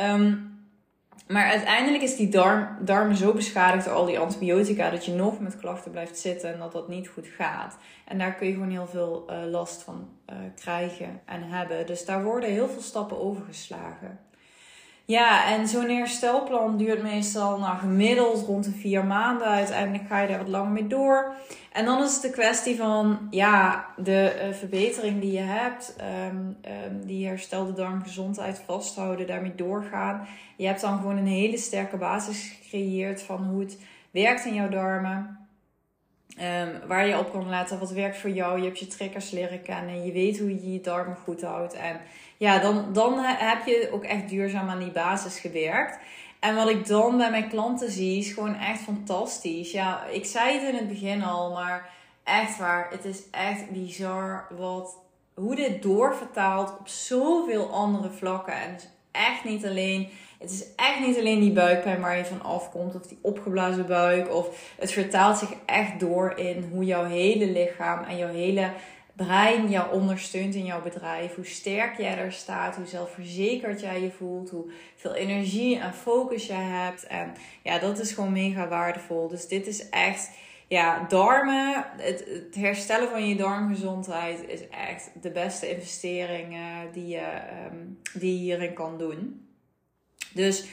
Um, 0.00 0.55
maar 1.28 1.46
uiteindelijk 1.50 2.02
is 2.02 2.16
die 2.16 2.28
darm, 2.28 2.68
darm 2.80 3.14
zo 3.14 3.32
beschadigd 3.32 3.84
door 3.84 3.94
al 3.94 4.06
die 4.06 4.18
antibiotica 4.18 4.90
dat 4.90 5.04
je 5.04 5.12
nog 5.12 5.40
met 5.40 5.56
klachten 5.56 5.90
blijft 5.90 6.18
zitten 6.18 6.52
en 6.52 6.58
dat 6.58 6.72
dat 6.72 6.88
niet 6.88 7.08
goed 7.08 7.26
gaat. 7.26 7.76
En 8.04 8.18
daar 8.18 8.34
kun 8.34 8.46
je 8.46 8.52
gewoon 8.52 8.70
heel 8.70 8.86
veel 8.86 9.26
uh, 9.30 9.50
last 9.50 9.82
van 9.82 10.08
uh, 10.30 10.36
krijgen 10.54 11.20
en 11.24 11.42
hebben. 11.42 11.86
Dus 11.86 12.04
daar 12.04 12.24
worden 12.24 12.50
heel 12.50 12.68
veel 12.68 12.82
stappen 12.82 13.20
overgeslagen. 13.20 14.18
Ja, 15.06 15.52
en 15.52 15.68
zo'n 15.68 15.88
herstelplan 15.88 16.76
duurt 16.76 17.02
meestal 17.02 17.58
nou, 17.58 17.78
gemiddeld 17.78 18.46
rond 18.46 18.64
de 18.64 18.70
vier 18.70 19.04
maanden. 19.04 19.46
Uiteindelijk 19.46 20.08
ga 20.08 20.20
je 20.20 20.28
daar 20.28 20.38
wat 20.38 20.48
langer 20.48 20.70
mee 20.70 20.86
door. 20.86 21.34
En 21.72 21.84
dan 21.84 22.02
is 22.02 22.12
het 22.12 22.22
de 22.22 22.30
kwestie 22.30 22.76
van 22.76 23.18
ja, 23.30 23.86
de 23.96 24.42
uh, 24.48 24.54
verbetering 24.54 25.20
die 25.20 25.32
je 25.32 25.38
hebt, 25.38 25.96
um, 26.30 26.56
um, 26.86 27.06
die 27.06 27.26
herstelde 27.26 27.72
darmgezondheid 27.72 28.62
vasthouden, 28.66 29.26
daarmee 29.26 29.54
doorgaan. 29.54 30.26
Je 30.56 30.66
hebt 30.66 30.80
dan 30.80 30.98
gewoon 30.98 31.16
een 31.16 31.26
hele 31.26 31.58
sterke 31.58 31.96
basis 31.96 32.58
gecreëerd 32.62 33.22
van 33.22 33.44
hoe 33.44 33.60
het 33.60 33.80
werkt 34.10 34.44
in 34.44 34.54
jouw 34.54 34.68
darmen. 34.68 35.45
Um, 36.40 36.88
waar 36.88 37.06
je 37.06 37.18
op 37.18 37.32
kan 37.32 37.48
letten, 37.48 37.78
wat 37.78 37.90
werkt 37.90 38.18
voor 38.18 38.30
jou. 38.30 38.58
Je 38.58 38.64
hebt 38.64 38.78
je 38.78 38.86
triggers 38.86 39.30
leren 39.30 39.62
kennen. 39.62 40.04
Je 40.04 40.12
weet 40.12 40.38
hoe 40.38 40.48
je 40.48 40.72
je 40.72 40.80
darmen 40.80 41.16
goed 41.16 41.42
houdt. 41.42 41.74
En 41.74 42.00
ja, 42.36 42.58
dan, 42.58 42.92
dan 42.92 43.18
heb 43.18 43.66
je 43.66 43.88
ook 43.92 44.04
echt 44.04 44.28
duurzaam 44.28 44.68
aan 44.68 44.78
die 44.78 44.90
basis 44.90 45.38
gewerkt. 45.38 45.98
En 46.40 46.54
wat 46.54 46.68
ik 46.68 46.86
dan 46.86 47.16
bij 47.16 47.30
mijn 47.30 47.48
klanten 47.48 47.90
zie, 47.90 48.18
is 48.18 48.32
gewoon 48.32 48.54
echt 48.54 48.80
fantastisch. 48.80 49.72
Ja, 49.72 50.04
ik 50.04 50.24
zei 50.24 50.58
het 50.58 50.68
in 50.68 50.74
het 50.74 50.88
begin 50.88 51.22
al, 51.22 51.52
maar 51.52 51.90
echt 52.24 52.58
waar. 52.58 52.90
Het 52.90 53.04
is 53.04 53.22
echt 53.30 53.70
bizar 53.70 54.46
wat, 54.58 54.98
hoe 55.34 55.54
dit 55.54 55.82
doorvertaalt 55.82 56.78
op 56.78 56.88
zoveel 56.88 57.70
andere 57.70 58.10
vlakken. 58.10 58.54
En 58.54 58.76
echt 59.10 59.44
niet 59.44 59.66
alleen 59.66 60.08
het 60.38 60.50
is 60.50 60.64
echt 60.76 61.00
niet 61.00 61.18
alleen 61.18 61.40
die 61.40 61.52
buikpijn 61.52 62.00
waar 62.00 62.16
je 62.16 62.24
van 62.24 62.42
afkomt 62.42 62.94
of 62.94 63.06
die 63.06 63.18
opgeblazen 63.22 63.86
buik. 63.86 64.34
Of 64.34 64.74
het 64.78 64.92
vertaalt 64.92 65.38
zich 65.38 65.50
echt 65.66 66.00
door 66.00 66.32
in 66.36 66.68
hoe 66.72 66.84
jouw 66.84 67.04
hele 67.04 67.46
lichaam 67.46 68.04
en 68.04 68.16
jouw 68.16 68.32
hele 68.32 68.70
brein 69.16 69.68
jou 69.68 69.92
ondersteunt 69.92 70.54
in 70.54 70.64
jouw 70.64 70.82
bedrijf. 70.82 71.34
Hoe 71.34 71.46
sterk 71.46 71.98
jij 71.98 72.18
er 72.18 72.32
staat, 72.32 72.76
hoe 72.76 72.86
zelfverzekerd 72.86 73.80
jij 73.80 74.00
je 74.00 74.10
voelt, 74.10 74.50
hoe 74.50 74.70
veel 74.94 75.14
energie 75.14 75.78
en 75.78 75.94
focus 75.94 76.46
jij 76.46 76.62
hebt. 76.62 77.06
En 77.06 77.32
ja, 77.62 77.78
dat 77.78 77.98
is 77.98 78.12
gewoon 78.12 78.32
mega 78.32 78.68
waardevol. 78.68 79.28
Dus 79.28 79.48
dit 79.48 79.66
is 79.66 79.88
echt, 79.88 80.30
ja, 80.68 81.06
darmen, 81.08 81.84
het, 81.96 82.24
herstellen 82.52 83.08
van 83.08 83.28
je 83.28 83.36
darmgezondheid 83.36 84.48
is 84.48 84.68
echt 84.68 85.10
de 85.20 85.30
beste 85.30 85.70
investering 85.70 86.56
die, 86.92 87.06
je, 87.06 87.26
um, 87.72 87.98
die 88.12 88.32
je 88.32 88.38
hierin 88.38 88.72
kan 88.74 88.98
doen. 88.98 89.45
Dus 90.36 90.66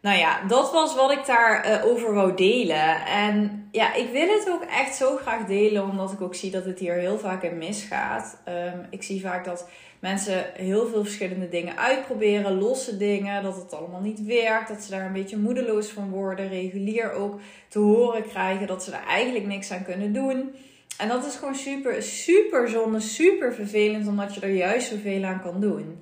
nou 0.00 0.18
ja, 0.18 0.46
dat 0.46 0.72
was 0.72 0.94
wat 0.94 1.12
ik 1.12 1.26
daarover 1.26 1.84
uh, 1.84 1.92
over 1.92 2.14
wou 2.14 2.34
delen. 2.34 3.06
En 3.06 3.68
ja, 3.72 3.94
ik 3.94 4.10
wil 4.12 4.28
het 4.28 4.50
ook 4.50 4.62
echt 4.62 4.94
zo 4.94 5.16
graag 5.16 5.46
delen, 5.46 5.82
omdat 5.82 6.12
ik 6.12 6.20
ook 6.20 6.34
zie 6.34 6.50
dat 6.50 6.64
het 6.64 6.78
hier 6.78 6.94
heel 6.94 7.18
vaak 7.18 7.42
in 7.42 7.58
misgaat. 7.58 8.42
Um, 8.48 8.86
ik 8.90 9.02
zie 9.02 9.20
vaak 9.20 9.44
dat 9.44 9.68
mensen 10.00 10.44
heel 10.54 10.86
veel 10.86 11.04
verschillende 11.04 11.48
dingen 11.48 11.76
uitproberen, 11.76 12.58
losse 12.58 12.96
dingen, 12.96 13.42
dat 13.42 13.56
het 13.56 13.74
allemaal 13.74 14.00
niet 14.00 14.24
werkt, 14.24 14.68
dat 14.68 14.82
ze 14.82 14.90
daar 14.90 15.06
een 15.06 15.12
beetje 15.12 15.36
moedeloos 15.36 15.88
van 15.88 16.10
worden, 16.10 16.48
regulier 16.48 17.12
ook 17.12 17.40
te 17.68 17.78
horen 17.78 18.28
krijgen 18.28 18.66
dat 18.66 18.84
ze 18.84 18.92
er 18.92 19.06
eigenlijk 19.08 19.46
niks 19.46 19.70
aan 19.72 19.84
kunnen 19.84 20.12
doen. 20.12 20.54
En 20.98 21.08
dat 21.08 21.26
is 21.26 21.34
gewoon 21.34 21.54
super, 21.54 22.02
super 22.02 22.68
zonde, 22.68 23.00
super 23.00 23.54
vervelend, 23.54 24.06
omdat 24.06 24.34
je 24.34 24.40
er 24.40 24.54
juist 24.54 24.88
zoveel 24.88 25.24
aan 25.24 25.42
kan 25.42 25.60
doen. 25.60 25.98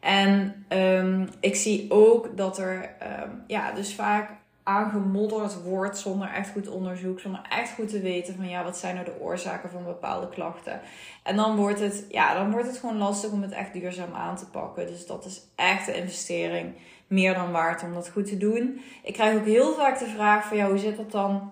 En 0.00 0.64
um, 0.68 1.28
ik 1.40 1.54
zie 1.54 1.90
ook 1.90 2.36
dat 2.36 2.58
er 2.58 2.96
um, 3.22 3.42
ja, 3.46 3.72
dus 3.72 3.94
vaak 3.94 4.30
aangemodderd 4.62 5.62
wordt 5.62 5.98
zonder 5.98 6.28
echt 6.28 6.50
goed 6.50 6.68
onderzoek, 6.68 7.20
zonder 7.20 7.40
echt 7.50 7.74
goed 7.74 7.88
te 7.88 8.00
weten 8.00 8.34
van 8.34 8.48
ja, 8.48 8.64
wat 8.64 8.78
zijn 8.78 8.94
nou 8.94 9.06
de 9.06 9.20
oorzaken 9.20 9.70
van 9.70 9.84
bepaalde 9.84 10.28
klachten. 10.28 10.80
En 11.22 11.36
dan 11.36 11.56
wordt 11.56 11.80
het, 11.80 12.04
ja, 12.08 12.34
dan 12.34 12.50
wordt 12.50 12.66
het 12.66 12.78
gewoon 12.78 12.96
lastig 12.96 13.30
om 13.30 13.42
het 13.42 13.52
echt 13.52 13.72
duurzaam 13.72 14.14
aan 14.14 14.36
te 14.36 14.46
pakken. 14.46 14.86
Dus 14.86 15.06
dat 15.06 15.24
is 15.24 15.40
echt 15.54 15.88
een 15.88 15.94
investering 15.94 16.74
meer 17.06 17.34
dan 17.34 17.52
waard 17.52 17.82
om 17.82 17.94
dat 17.94 18.08
goed 18.08 18.26
te 18.26 18.36
doen. 18.36 18.80
Ik 19.02 19.12
krijg 19.12 19.38
ook 19.38 19.44
heel 19.44 19.74
vaak 19.74 19.98
de 19.98 20.06
vraag 20.06 20.46
van 20.46 20.56
ja, 20.56 20.68
hoe 20.68 20.78
zit 20.78 20.96
dat 20.96 21.10
dan? 21.10 21.50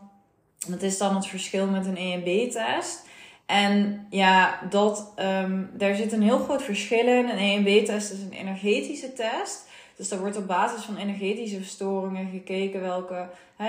Wat 0.69 0.83
is 0.83 0.99
dan 0.99 1.15
het 1.15 1.27
verschil 1.27 1.67
met 1.67 1.87
een 1.87 1.97
EMB-test? 1.97 3.04
En 3.47 4.07
ja, 4.11 4.59
dat, 4.71 5.13
um, 5.19 5.71
daar 5.73 5.95
zit 5.95 6.13
een 6.13 6.23
heel 6.23 6.39
groot 6.39 6.63
verschil 6.63 7.07
in. 7.07 7.29
Een 7.29 7.39
EMB-test 7.39 8.13
is 8.13 8.21
een 8.23 8.33
energetische 8.33 9.13
test. 9.13 9.67
Dus 9.97 10.09
daar 10.09 10.19
wordt 10.19 10.37
op 10.37 10.47
basis 10.47 10.85
van 10.85 10.97
energetische 10.97 11.57
verstoringen 11.57 12.31
gekeken 12.31 12.81
welke 12.81 13.29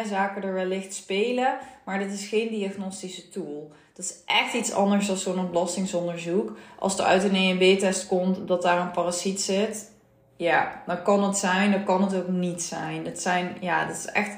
zaken 0.09 0.43
er 0.43 0.53
wellicht 0.53 0.93
spelen. 0.93 1.57
Maar 1.85 1.99
dit 1.99 2.13
is 2.13 2.27
geen 2.27 2.49
diagnostische 2.49 3.29
tool. 3.29 3.71
Dat 3.93 4.05
is 4.05 4.15
echt 4.25 4.53
iets 4.53 4.71
anders 4.71 5.07
dan 5.07 5.17
zo'n 5.17 5.39
ontlastingsonderzoek. 5.39 6.57
Als 6.79 6.97
er 6.97 7.05
uit 7.05 7.23
een 7.23 7.35
EMB-test 7.35 8.07
komt 8.07 8.47
dat 8.47 8.61
daar 8.61 8.81
een 8.81 8.91
parasiet 8.91 9.41
zit, 9.41 9.91
ja, 10.37 10.83
dan 10.85 11.01
kan 11.01 11.23
het 11.23 11.37
zijn, 11.37 11.71
dan 11.71 11.83
kan 11.83 12.03
het 12.03 12.15
ook 12.15 12.27
niet 12.27 12.61
zijn. 12.61 13.05
Het 13.05 13.21
zijn, 13.21 13.57
ja, 13.59 13.85
dat 13.85 13.95
is 13.95 14.05
echt. 14.05 14.37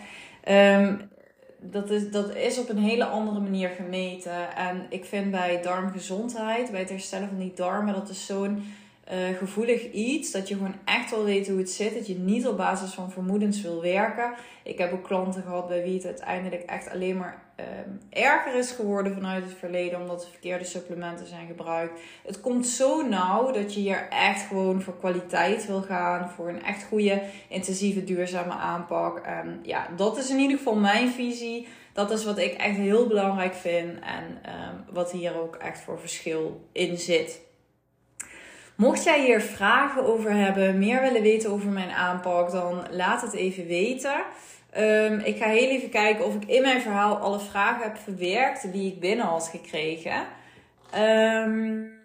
Um, 0.49 1.09
dat 1.59 1.89
is, 1.89 2.11
dat 2.11 2.35
is 2.35 2.59
op 2.59 2.69
een 2.69 2.77
hele 2.77 3.05
andere 3.05 3.39
manier 3.39 3.69
gemeten. 3.69 4.55
En 4.55 4.85
ik 4.89 5.05
vind 5.05 5.31
bij 5.31 5.61
darmgezondheid, 5.61 6.71
bij 6.71 6.79
het 6.79 6.89
herstellen 6.89 7.27
van 7.27 7.37
die 7.37 7.53
darmen, 7.55 7.93
dat 7.93 8.09
is 8.09 8.25
zo'n 8.25 8.63
uh, 9.11 9.37
gevoelig 9.37 9.91
iets. 9.91 10.31
Dat 10.31 10.47
je 10.47 10.55
gewoon 10.55 10.75
echt 10.85 11.11
wel 11.11 11.23
weet 11.23 11.47
hoe 11.47 11.57
het 11.57 11.69
zit. 11.69 11.93
Dat 11.93 12.07
je 12.07 12.15
niet 12.15 12.47
op 12.47 12.57
basis 12.57 12.93
van 12.93 13.11
vermoedens 13.11 13.61
wil 13.61 13.81
werken. 13.81 14.33
Ik 14.63 14.77
heb 14.77 14.93
ook 14.93 15.03
klanten 15.03 15.41
gehad 15.41 15.67
bij 15.67 15.83
wie 15.83 15.93
het 15.93 16.05
uiteindelijk 16.05 16.63
echt 16.63 16.89
alleen 16.89 17.17
maar 17.17 17.43
um, 17.59 17.99
erger 18.09 18.55
is 18.55 18.71
geworden 18.71 19.13
vanuit 19.13 19.43
het 19.43 19.53
verleden. 19.53 20.01
Omdat 20.01 20.21
de 20.21 20.27
verkeerde 20.27 20.65
supplementen 20.65 21.27
zijn 21.27 21.47
gebruikt. 21.47 21.99
Het 22.25 22.41
komt 22.41 22.67
zo 22.67 23.07
nauw 23.07 23.51
dat 23.51 23.73
je 23.73 23.79
hier 23.79 24.07
echt 24.09 24.41
gewoon 24.41 24.81
voor 24.81 24.97
kwaliteit 24.97 25.67
wil 25.67 25.81
gaan. 25.81 26.29
Voor 26.29 26.49
een 26.49 26.63
echt 26.63 26.83
goede, 26.83 27.21
intensieve, 27.49 28.03
duurzame 28.03 28.53
aanpak. 28.53 29.19
En 29.19 29.59
ja, 29.63 29.87
dat 29.95 30.17
is 30.17 30.29
in 30.29 30.39
ieder 30.39 30.57
geval 30.57 30.75
mijn 30.75 31.09
visie. 31.09 31.67
Dat 31.93 32.11
is 32.11 32.25
wat 32.25 32.37
ik 32.37 32.53
echt 32.53 32.77
heel 32.77 33.07
belangrijk 33.07 33.53
vind. 33.53 33.99
En 33.99 34.23
um, 34.23 34.93
wat 34.93 35.11
hier 35.11 35.41
ook 35.41 35.55
echt 35.55 35.79
voor 35.79 35.99
verschil 35.99 36.67
in 36.71 36.97
zit. 36.97 37.45
Mocht 38.77 39.03
jij 39.03 39.25
hier 39.25 39.41
vragen 39.41 40.05
over 40.05 40.31
hebben, 40.31 40.79
meer 40.79 41.01
willen 41.01 41.21
weten 41.21 41.51
over 41.51 41.69
mijn 41.69 41.89
aanpak, 41.89 42.51
dan 42.51 42.87
laat 42.91 43.21
het 43.21 43.33
even 43.33 43.67
weten. 43.67 44.23
Um, 44.77 45.19
ik 45.19 45.37
ga 45.37 45.45
heel 45.47 45.69
even 45.69 45.89
kijken 45.89 46.25
of 46.25 46.35
ik 46.35 46.45
in 46.45 46.61
mijn 46.61 46.81
verhaal 46.81 47.17
alle 47.17 47.39
vragen 47.39 47.83
heb 47.83 47.97
verwerkt 47.97 48.71
die 48.71 48.91
ik 48.91 48.99
binnen 48.99 49.25
had 49.25 49.47
gekregen. 49.47 50.27
Um, 50.95 51.96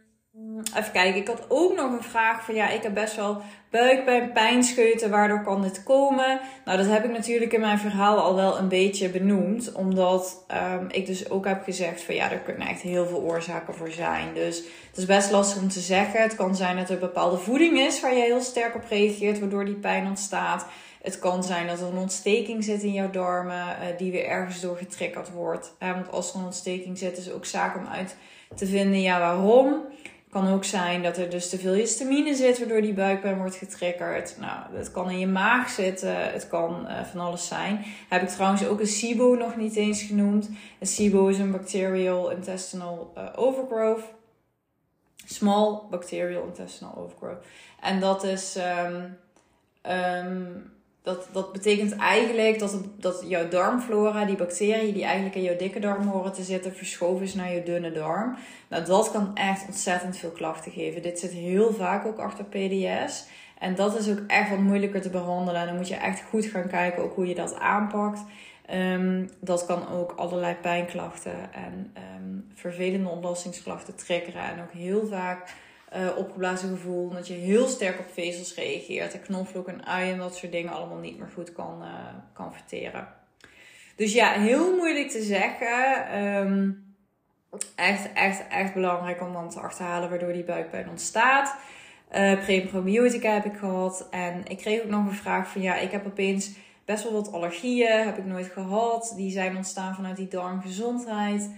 even 0.77 0.93
kijken, 0.93 1.21
ik 1.21 1.29
had 1.29 1.45
ook 1.49 1.77
nog 1.77 1.93
een 1.93 2.03
vraag 2.03 2.45
van 2.45 2.55
ja, 2.55 2.69
ik 2.69 2.83
heb 2.83 2.95
best 2.95 3.17
wel 3.17 3.43
buikpijn, 3.71 4.33
pijnscheuten, 4.33 5.11
waardoor 5.11 5.43
kan 5.43 5.63
dit 5.63 5.83
komen? 5.83 6.41
Nou, 6.65 6.79
dat 6.79 6.87
heb 6.87 7.05
ik 7.05 7.11
natuurlijk 7.11 7.53
in 7.53 7.61
mijn 7.61 7.79
verhaal 7.79 8.19
al 8.19 8.35
wel 8.35 8.59
een 8.59 8.69
beetje 8.69 9.09
benoemd, 9.09 9.73
omdat 9.73 10.45
um, 10.79 10.87
ik 10.91 11.07
dus 11.07 11.31
ook 11.31 11.47
heb 11.47 11.63
gezegd 11.63 12.03
van 12.03 12.15
ja, 12.15 12.31
er 12.31 12.39
kunnen 12.39 12.69
echt 12.69 12.81
heel 12.81 13.07
veel 13.07 13.21
oorzaken 13.21 13.75
voor 13.75 13.91
zijn. 13.91 14.35
Dus 14.35 14.57
het 14.89 14.97
is 14.97 15.07
best 15.07 15.31
lastig 15.31 15.63
om 15.63 15.69
te 15.69 15.81
zeggen. 15.81 16.23
Het 16.23 16.37
kan 16.37 16.57
zijn 16.57 16.77
dat 16.77 16.91
er 16.91 16.99
bepaalde 16.99 17.39
voeding 17.39 17.79
is 17.79 18.01
waar 18.01 18.15
je 18.15 18.23
heel 18.23 18.41
sterk 18.41 18.75
op 18.75 18.85
reageert, 18.89 19.41
waardoor 19.41 19.65
die 19.65 19.75
pijn 19.75 20.07
ontstaat. 20.07 20.67
Het 21.03 21.19
kan 21.19 21.45
zijn 21.45 21.67
dat 21.67 21.81
er 21.81 21.87
een 21.87 21.97
ontsteking 21.97 22.65
zit 22.65 22.83
in 22.83 22.93
jouw 22.93 23.11
darmen, 23.11 23.81
eh, 23.81 23.99
die 23.99 24.13
weer 24.13 24.27
ergens 24.27 24.61
door 24.61 24.77
getriggerd 24.77 25.31
wordt. 25.31 25.75
want 25.79 26.11
als 26.11 26.33
er 26.33 26.39
een 26.39 26.45
ontsteking 26.45 26.99
zit, 26.99 27.19
is 27.19 27.25
het 27.25 27.35
ook 27.35 27.45
zaak 27.45 27.77
om 27.77 27.87
uit 27.87 28.17
te 28.55 28.67
vinden, 28.67 29.01
ja, 29.01 29.19
waarom. 29.19 29.83
Kan 30.33 30.53
ook 30.53 30.65
zijn 30.65 31.03
dat 31.03 31.17
er 31.17 31.31
dus 31.31 31.49
te 31.49 31.59
veel 31.59 31.73
histamine 31.73 32.35
zit, 32.35 32.59
waardoor 32.59 32.81
die 32.81 32.95
buikpijn 32.95 33.39
wordt 33.39 33.57
getriggerd. 33.57 34.37
Nou, 34.39 34.77
het 34.77 34.91
kan 34.91 35.11
in 35.11 35.19
je 35.19 35.27
maag 35.27 35.69
zitten, 35.69 36.33
het 36.33 36.49
kan 36.49 36.87
uh, 36.87 37.05
van 37.05 37.21
alles 37.21 37.47
zijn. 37.47 37.85
Heb 38.09 38.23
ik 38.23 38.29
trouwens 38.29 38.67
ook 38.67 38.81
een 38.81 38.87
SIBO 38.87 39.35
nog 39.35 39.57
niet 39.57 39.77
eens 39.77 40.03
genoemd. 40.03 40.51
Een 40.79 40.87
SIBO 40.87 41.27
is 41.27 41.39
een 41.39 41.51
Bacterial 41.51 42.31
Intestinal 42.31 43.13
uh, 43.17 43.29
Overgrowth. 43.37 44.05
Small 45.25 45.81
Bacterial 45.91 46.45
Intestinal 46.45 46.97
Overgrowth. 46.97 47.45
En 47.81 48.01
dat 48.01 48.25
is... 48.25 48.57
Um, 48.57 49.19
um, 49.93 50.73
dat, 51.03 51.29
dat 51.33 51.53
betekent 51.53 51.97
eigenlijk 51.97 52.59
dat, 52.59 52.79
dat 52.99 53.25
jouw 53.27 53.49
darmflora, 53.49 54.25
die 54.25 54.37
bacteriën 54.37 54.95
die 54.95 55.05
eigenlijk 55.05 55.35
in 55.35 55.43
jouw 55.43 55.57
dikke 55.57 55.81
darm 55.81 56.07
horen 56.07 56.33
te 56.33 56.43
zitten, 56.43 56.75
verschoven 56.75 57.25
is 57.25 57.35
naar 57.35 57.53
je 57.53 57.63
dunne 57.63 57.93
darm. 57.93 58.37
Nou, 58.69 58.85
dat 58.85 59.11
kan 59.11 59.31
echt 59.35 59.67
ontzettend 59.67 60.17
veel 60.17 60.31
klachten 60.31 60.73
geven. 60.73 61.03
Dit 61.03 61.19
zit 61.19 61.31
heel 61.31 61.73
vaak 61.73 62.07
ook 62.07 62.19
achter 62.19 62.45
PDS. 62.45 63.25
En 63.59 63.75
dat 63.75 63.99
is 63.99 64.11
ook 64.11 64.21
echt 64.27 64.51
wat 64.51 64.59
moeilijker 64.59 65.01
te 65.01 65.11
behandelen. 65.11 65.61
En 65.61 65.67
dan 65.67 65.77
moet 65.77 65.89
je 65.89 65.95
echt 65.95 66.23
goed 66.23 66.45
gaan 66.45 66.69
kijken 66.69 67.03
ook 67.03 67.15
hoe 67.15 67.27
je 67.27 67.35
dat 67.35 67.55
aanpakt. 67.59 68.21
Um, 68.75 69.31
dat 69.41 69.67
kan 69.67 69.89
ook 69.89 70.13
allerlei 70.17 70.55
pijnklachten 70.55 71.53
en 71.53 71.93
um, 72.17 72.47
vervelende 72.55 73.09
ontlastingsklachten 73.09 73.97
triggeren. 73.97 74.43
En 74.43 74.61
ook 74.61 74.73
heel 74.73 75.07
vaak 75.07 75.55
uh, 75.97 76.17
opgeblazen 76.17 76.69
gevoel. 76.69 77.11
Dat 77.11 77.29
je 77.29 77.35
heel 77.35 77.67
sterk 77.67 77.99
op 77.99 78.13
vezels 78.13 78.55
reageert. 78.55 79.13
En 79.13 79.23
knoflook 79.23 79.69
en 79.69 79.87
ui 79.87 80.11
en 80.11 80.19
dat 80.19 80.37
soort 80.37 80.53
dingen 80.53 80.73
allemaal 80.73 80.99
niet 80.99 81.19
meer 81.19 81.31
goed 81.35 81.53
kan, 81.53 81.79
uh, 81.83 81.89
kan 82.33 82.53
verteren. 82.53 83.09
Dus 83.97 84.13
ja, 84.13 84.33
heel 84.33 84.77
moeilijk 84.77 85.11
te 85.11 85.23
zeggen. 85.23 86.19
Um, 86.25 86.95
echt, 87.75 88.13
echt, 88.13 88.49
echt 88.49 88.75
belangrijk 88.75 89.21
om 89.21 89.33
dan 89.33 89.51
te 89.51 89.61
achterhalen 89.61 90.09
waardoor 90.09 90.33
die 90.33 90.45
buikpijn 90.45 90.89
ontstaat. 90.89 91.57
Uh, 92.17 92.45
Pre-probiotica 92.45 93.33
heb 93.33 93.45
ik 93.45 93.57
gehad. 93.57 94.09
En 94.11 94.45
ik 94.45 94.59
kreeg 94.59 94.83
ook 94.83 94.91
nog 94.91 95.07
een 95.07 95.13
vraag 95.13 95.49
van 95.49 95.63
ja, 95.63 95.77
ik 95.77 95.91
heb 95.91 96.07
opeens 96.07 96.51
best 96.85 97.03
wel 97.03 97.13
wat 97.13 97.33
allergieën. 97.33 98.05
Heb 98.05 98.19
ik 98.19 98.25
nooit 98.25 98.47
gehad. 98.47 99.13
Die 99.17 99.31
zijn 99.31 99.57
ontstaan 99.57 99.95
vanuit 99.95 100.17
die 100.17 100.29
darmgezondheid. 100.29 101.51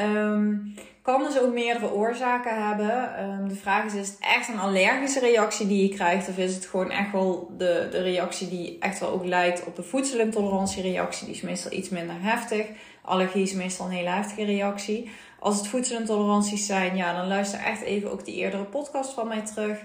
Um, 0.00 0.74
kan 1.02 1.24
dus 1.24 1.40
ook 1.40 1.52
meerdere 1.52 1.92
oorzaken 1.92 2.66
hebben. 2.66 3.24
Um, 3.24 3.48
de 3.48 3.54
vraag 3.54 3.84
is: 3.84 3.94
is 3.94 4.08
het 4.08 4.18
echt 4.20 4.48
een 4.48 4.58
allergische 4.58 5.20
reactie 5.20 5.66
die 5.66 5.88
je 5.88 5.94
krijgt? 5.94 6.28
Of 6.28 6.38
is 6.38 6.54
het 6.54 6.66
gewoon 6.66 6.90
echt 6.90 7.12
wel 7.12 7.50
de, 7.58 7.88
de 7.90 8.02
reactie 8.02 8.48
die 8.48 8.76
echt 8.80 8.98
wel 9.00 9.10
ook 9.10 9.24
lijkt 9.24 9.64
op 9.66 9.76
de 9.76 9.82
voedselintolerantiereactie? 9.82 11.26
Die 11.26 11.34
is 11.34 11.40
meestal 11.40 11.72
iets 11.72 11.88
minder 11.88 12.16
heftig. 12.18 12.66
Allergie 13.02 13.42
is 13.42 13.52
meestal 13.52 13.86
een 13.86 13.92
hele 13.92 14.08
heftige 14.08 14.44
reactie. 14.44 15.10
Als 15.38 15.56
het 15.56 15.68
voedselintoleranties 15.68 16.66
zijn, 16.66 16.96
ja, 16.96 17.16
dan 17.16 17.28
luister 17.28 17.60
echt 17.60 17.82
even 17.82 18.12
ook 18.12 18.24
die 18.24 18.34
eerdere 18.34 18.64
podcast 18.64 19.12
van 19.12 19.28
mij 19.28 19.42
terug. 19.44 19.78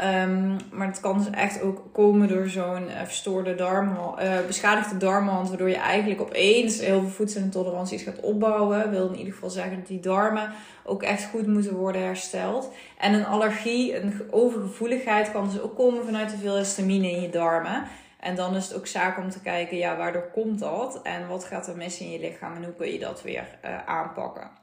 Um, 0.00 0.56
maar 0.70 0.86
het 0.86 1.00
kan 1.00 1.18
dus 1.18 1.30
echt 1.30 1.62
ook 1.62 1.82
komen 1.92 2.28
door 2.28 2.48
zo'n 2.48 2.82
uh, 2.88 3.02
verstoorde 3.04 3.54
darm, 3.54 3.88
uh, 3.88 4.46
beschadigde 4.46 4.96
darmwand, 4.96 5.48
waardoor 5.48 5.68
je 5.68 5.76
eigenlijk 5.76 6.20
opeens 6.20 6.80
heel 6.80 7.00
veel 7.00 7.08
voedselintoleranties 7.08 8.02
gaat 8.02 8.20
opbouwen. 8.20 8.90
Wil 8.90 9.08
in 9.08 9.18
ieder 9.18 9.32
geval 9.32 9.50
zeggen 9.50 9.76
dat 9.76 9.86
die 9.86 10.00
darmen 10.00 10.52
ook 10.84 11.02
echt 11.02 11.24
goed 11.24 11.46
moeten 11.46 11.74
worden 11.74 12.02
hersteld. 12.02 12.70
En 12.98 13.14
een 13.14 13.26
allergie, 13.26 13.96
een 13.96 14.22
overgevoeligheid 14.30 15.32
kan 15.32 15.44
dus 15.44 15.60
ook 15.60 15.76
komen 15.76 16.04
vanuit 16.04 16.28
te 16.28 16.36
veel 16.36 16.56
histamine 16.56 17.10
in 17.10 17.20
je 17.20 17.30
darmen. 17.30 17.82
En 18.20 18.34
dan 18.34 18.56
is 18.56 18.68
het 18.68 18.76
ook 18.76 18.86
zaak 18.86 19.18
om 19.18 19.30
te 19.30 19.40
kijken, 19.40 19.76
ja, 19.76 19.96
waardoor 19.96 20.30
komt 20.32 20.58
dat? 20.58 21.02
En 21.02 21.28
wat 21.28 21.44
gaat 21.44 21.68
er 21.68 21.76
mis 21.76 22.00
in 22.00 22.10
je 22.10 22.20
lichaam 22.20 22.56
en 22.56 22.64
hoe 22.64 22.74
kun 22.74 22.92
je 22.92 22.98
dat 22.98 23.22
weer 23.22 23.58
uh, 23.64 23.86
aanpakken? 23.86 24.61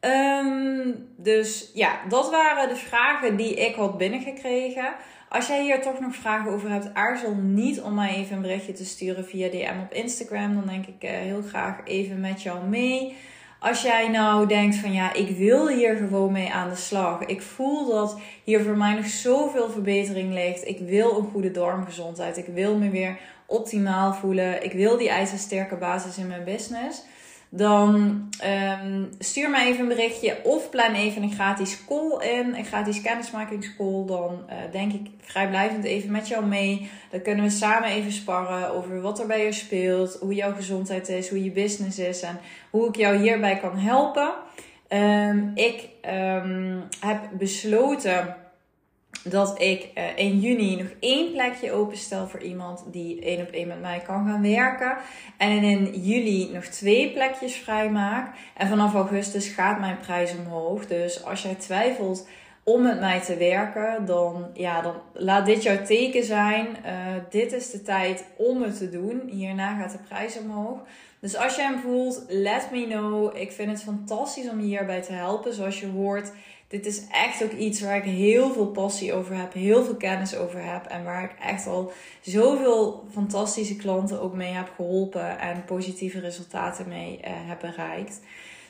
Um, 0.00 1.08
dus 1.16 1.70
ja, 1.74 2.00
dat 2.08 2.30
waren 2.30 2.68
de 2.68 2.76
vragen 2.76 3.36
die 3.36 3.54
ik 3.54 3.74
had 3.74 3.98
binnengekregen. 3.98 4.94
Als 5.28 5.46
jij 5.46 5.62
hier 5.62 5.82
toch 5.82 6.00
nog 6.00 6.14
vragen 6.14 6.52
over 6.52 6.70
hebt, 6.70 6.94
aarzel 6.94 7.34
niet 7.34 7.80
om 7.80 7.94
mij 7.94 8.14
even 8.14 8.36
een 8.36 8.42
berichtje 8.42 8.72
te 8.72 8.84
sturen 8.84 9.24
via 9.24 9.48
DM 9.48 9.80
op 9.82 9.92
Instagram. 9.92 10.54
Dan 10.54 10.66
denk 10.66 10.86
ik 10.86 11.04
uh, 11.04 11.10
heel 11.10 11.42
graag 11.42 11.76
even 11.84 12.20
met 12.20 12.42
jou 12.42 12.66
mee. 12.66 13.16
Als 13.60 13.82
jij 13.82 14.08
nou 14.08 14.46
denkt 14.46 14.76
van 14.76 14.92
ja, 14.92 15.12
ik 15.12 15.36
wil 15.36 15.68
hier 15.68 15.96
gewoon 15.96 16.32
mee 16.32 16.52
aan 16.52 16.68
de 16.68 16.76
slag. 16.76 17.24
Ik 17.24 17.42
voel 17.42 17.86
dat 17.86 18.18
hier 18.44 18.62
voor 18.62 18.76
mij 18.76 18.94
nog 18.94 19.06
zoveel 19.06 19.70
verbetering 19.70 20.32
ligt. 20.32 20.68
Ik 20.68 20.78
wil 20.78 21.18
een 21.18 21.30
goede 21.32 21.50
darmgezondheid. 21.50 22.36
Ik 22.36 22.46
wil 22.46 22.76
me 22.76 22.90
weer 22.90 23.18
optimaal 23.46 24.14
voelen. 24.14 24.64
Ik 24.64 24.72
wil 24.72 24.96
die 24.96 25.08
ijzersterke 25.08 25.76
basis 25.76 26.18
in 26.18 26.26
mijn 26.26 26.44
business 26.44 27.04
dan 27.50 28.22
um, 28.82 29.08
stuur 29.18 29.50
mij 29.50 29.66
even 29.66 29.80
een 29.80 29.88
berichtje 29.88 30.36
of 30.44 30.70
plan 30.70 30.94
even 30.94 31.22
een 31.22 31.32
gratis 31.32 31.84
call 31.84 32.28
in, 32.28 32.54
een 32.54 32.64
gratis 32.64 33.00
kennismakingscall. 33.00 34.04
Dan 34.06 34.44
uh, 34.50 34.72
denk 34.72 34.92
ik 34.92 35.06
vrijblijvend 35.20 35.84
even 35.84 36.10
met 36.10 36.28
jou 36.28 36.46
mee. 36.46 36.90
Dan 37.10 37.22
kunnen 37.22 37.44
we 37.44 37.50
samen 37.50 37.88
even 37.88 38.12
sparren 38.12 38.70
over 38.70 39.00
wat 39.00 39.20
er 39.20 39.26
bij 39.26 39.44
je 39.44 39.52
speelt, 39.52 40.18
hoe 40.20 40.34
jouw 40.34 40.54
gezondheid 40.54 41.08
is, 41.08 41.28
hoe 41.28 41.44
je 41.44 41.50
business 41.50 41.98
is 41.98 42.22
en 42.22 42.40
hoe 42.70 42.88
ik 42.88 42.96
jou 42.96 43.16
hierbij 43.16 43.56
kan 43.56 43.78
helpen. 43.78 44.32
Um, 44.88 45.52
ik 45.54 45.88
um, 46.06 46.82
heb 47.00 47.20
besloten 47.32 48.36
dat 49.24 49.60
ik 49.60 49.88
uh, 49.94 50.04
in 50.16 50.40
juni 50.40 50.76
nog 50.76 50.88
één 51.00 51.32
plekje 51.32 51.72
openstel 51.72 52.28
voor 52.28 52.42
iemand 52.42 52.84
die 52.90 53.20
één 53.20 53.40
op 53.40 53.50
één 53.50 53.68
met 53.68 53.80
mij 53.80 54.02
kan 54.06 54.26
gaan 54.26 54.42
werken. 54.42 54.96
En 55.36 55.50
in 55.50 56.00
juli 56.00 56.50
nog 56.52 56.64
twee 56.64 57.12
plekjes 57.12 57.54
vrijmaak. 57.54 58.34
En 58.56 58.68
vanaf 58.68 58.94
augustus 58.94 59.48
gaat 59.48 59.80
mijn 59.80 59.98
prijs 59.98 60.34
omhoog. 60.36 60.86
Dus 60.86 61.24
als 61.24 61.42
jij 61.42 61.54
twijfelt 61.54 62.28
om 62.62 62.82
met 62.82 63.00
mij 63.00 63.20
te 63.20 63.36
werken, 63.36 64.06
dan, 64.06 64.46
ja, 64.54 64.80
dan 64.80 64.94
laat 65.12 65.46
dit 65.46 65.62
jouw 65.62 65.82
teken 65.82 66.24
zijn. 66.24 66.66
Uh, 66.66 66.92
dit 67.30 67.52
is 67.52 67.70
de 67.70 67.82
tijd 67.82 68.24
om 68.36 68.62
het 68.62 68.78
te 68.78 68.90
doen. 68.90 69.22
Hierna 69.26 69.76
gaat 69.80 69.92
de 69.92 69.98
prijs 70.08 70.38
omhoog. 70.38 70.78
Dus 71.20 71.36
als 71.36 71.56
jij 71.56 71.64
hem 71.64 71.80
voelt, 71.80 72.24
let 72.28 72.68
me 72.72 72.86
know. 72.86 73.36
Ik 73.36 73.52
vind 73.52 73.70
het 73.70 73.82
fantastisch 73.82 74.48
om 74.48 74.60
je 74.60 74.66
hierbij 74.66 75.02
te 75.02 75.12
helpen. 75.12 75.54
Zoals 75.54 75.80
je 75.80 75.86
hoort, 75.86 76.32
dit 76.68 76.86
is 76.86 77.02
echt 77.10 77.44
ook 77.44 77.52
iets 77.52 77.80
waar 77.80 77.96
ik 77.96 78.02
heel 78.04 78.52
veel 78.52 78.66
passie 78.66 79.12
over 79.12 79.36
heb, 79.36 79.52
heel 79.52 79.84
veel 79.84 79.96
kennis 79.96 80.36
over 80.36 80.64
heb 80.64 80.86
en 80.86 81.04
waar 81.04 81.24
ik 81.24 81.44
echt 81.44 81.66
al 81.66 81.92
zoveel 82.20 83.04
fantastische 83.12 83.76
klanten 83.76 84.20
ook 84.20 84.34
mee 84.34 84.52
heb 84.52 84.70
geholpen 84.76 85.38
en 85.38 85.64
positieve 85.64 86.20
resultaten 86.20 86.88
mee 86.88 87.18
uh, 87.18 87.30
heb 87.30 87.60
bereikt. 87.60 88.20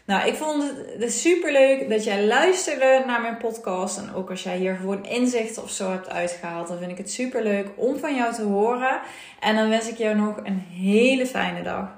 Nou, 0.04 0.28
ik 0.28 0.34
vond 0.34 0.72
het 0.98 1.12
super 1.12 1.52
leuk 1.52 1.88
dat 1.88 2.04
jij 2.04 2.24
luisterde 2.24 3.02
naar 3.06 3.20
mijn 3.20 3.36
podcast. 3.36 3.98
En 3.98 4.14
ook 4.14 4.30
als 4.30 4.42
jij 4.42 4.56
hier 4.56 4.76
gewoon 4.76 5.04
inzichten 5.04 5.62
of 5.62 5.70
zo 5.70 5.90
hebt 5.90 6.10
uitgehaald, 6.10 6.68
dan 6.68 6.78
vind 6.78 6.90
ik 6.90 6.98
het 6.98 7.10
super 7.10 7.42
leuk 7.42 7.68
om 7.76 7.98
van 7.98 8.14
jou 8.14 8.34
te 8.34 8.42
horen. 8.42 9.00
En 9.40 9.56
dan 9.56 9.68
wens 9.68 9.88
ik 9.88 9.96
jou 9.96 10.16
nog 10.16 10.36
een 10.44 10.58
hele 10.58 11.26
fijne 11.26 11.62
dag. 11.62 11.97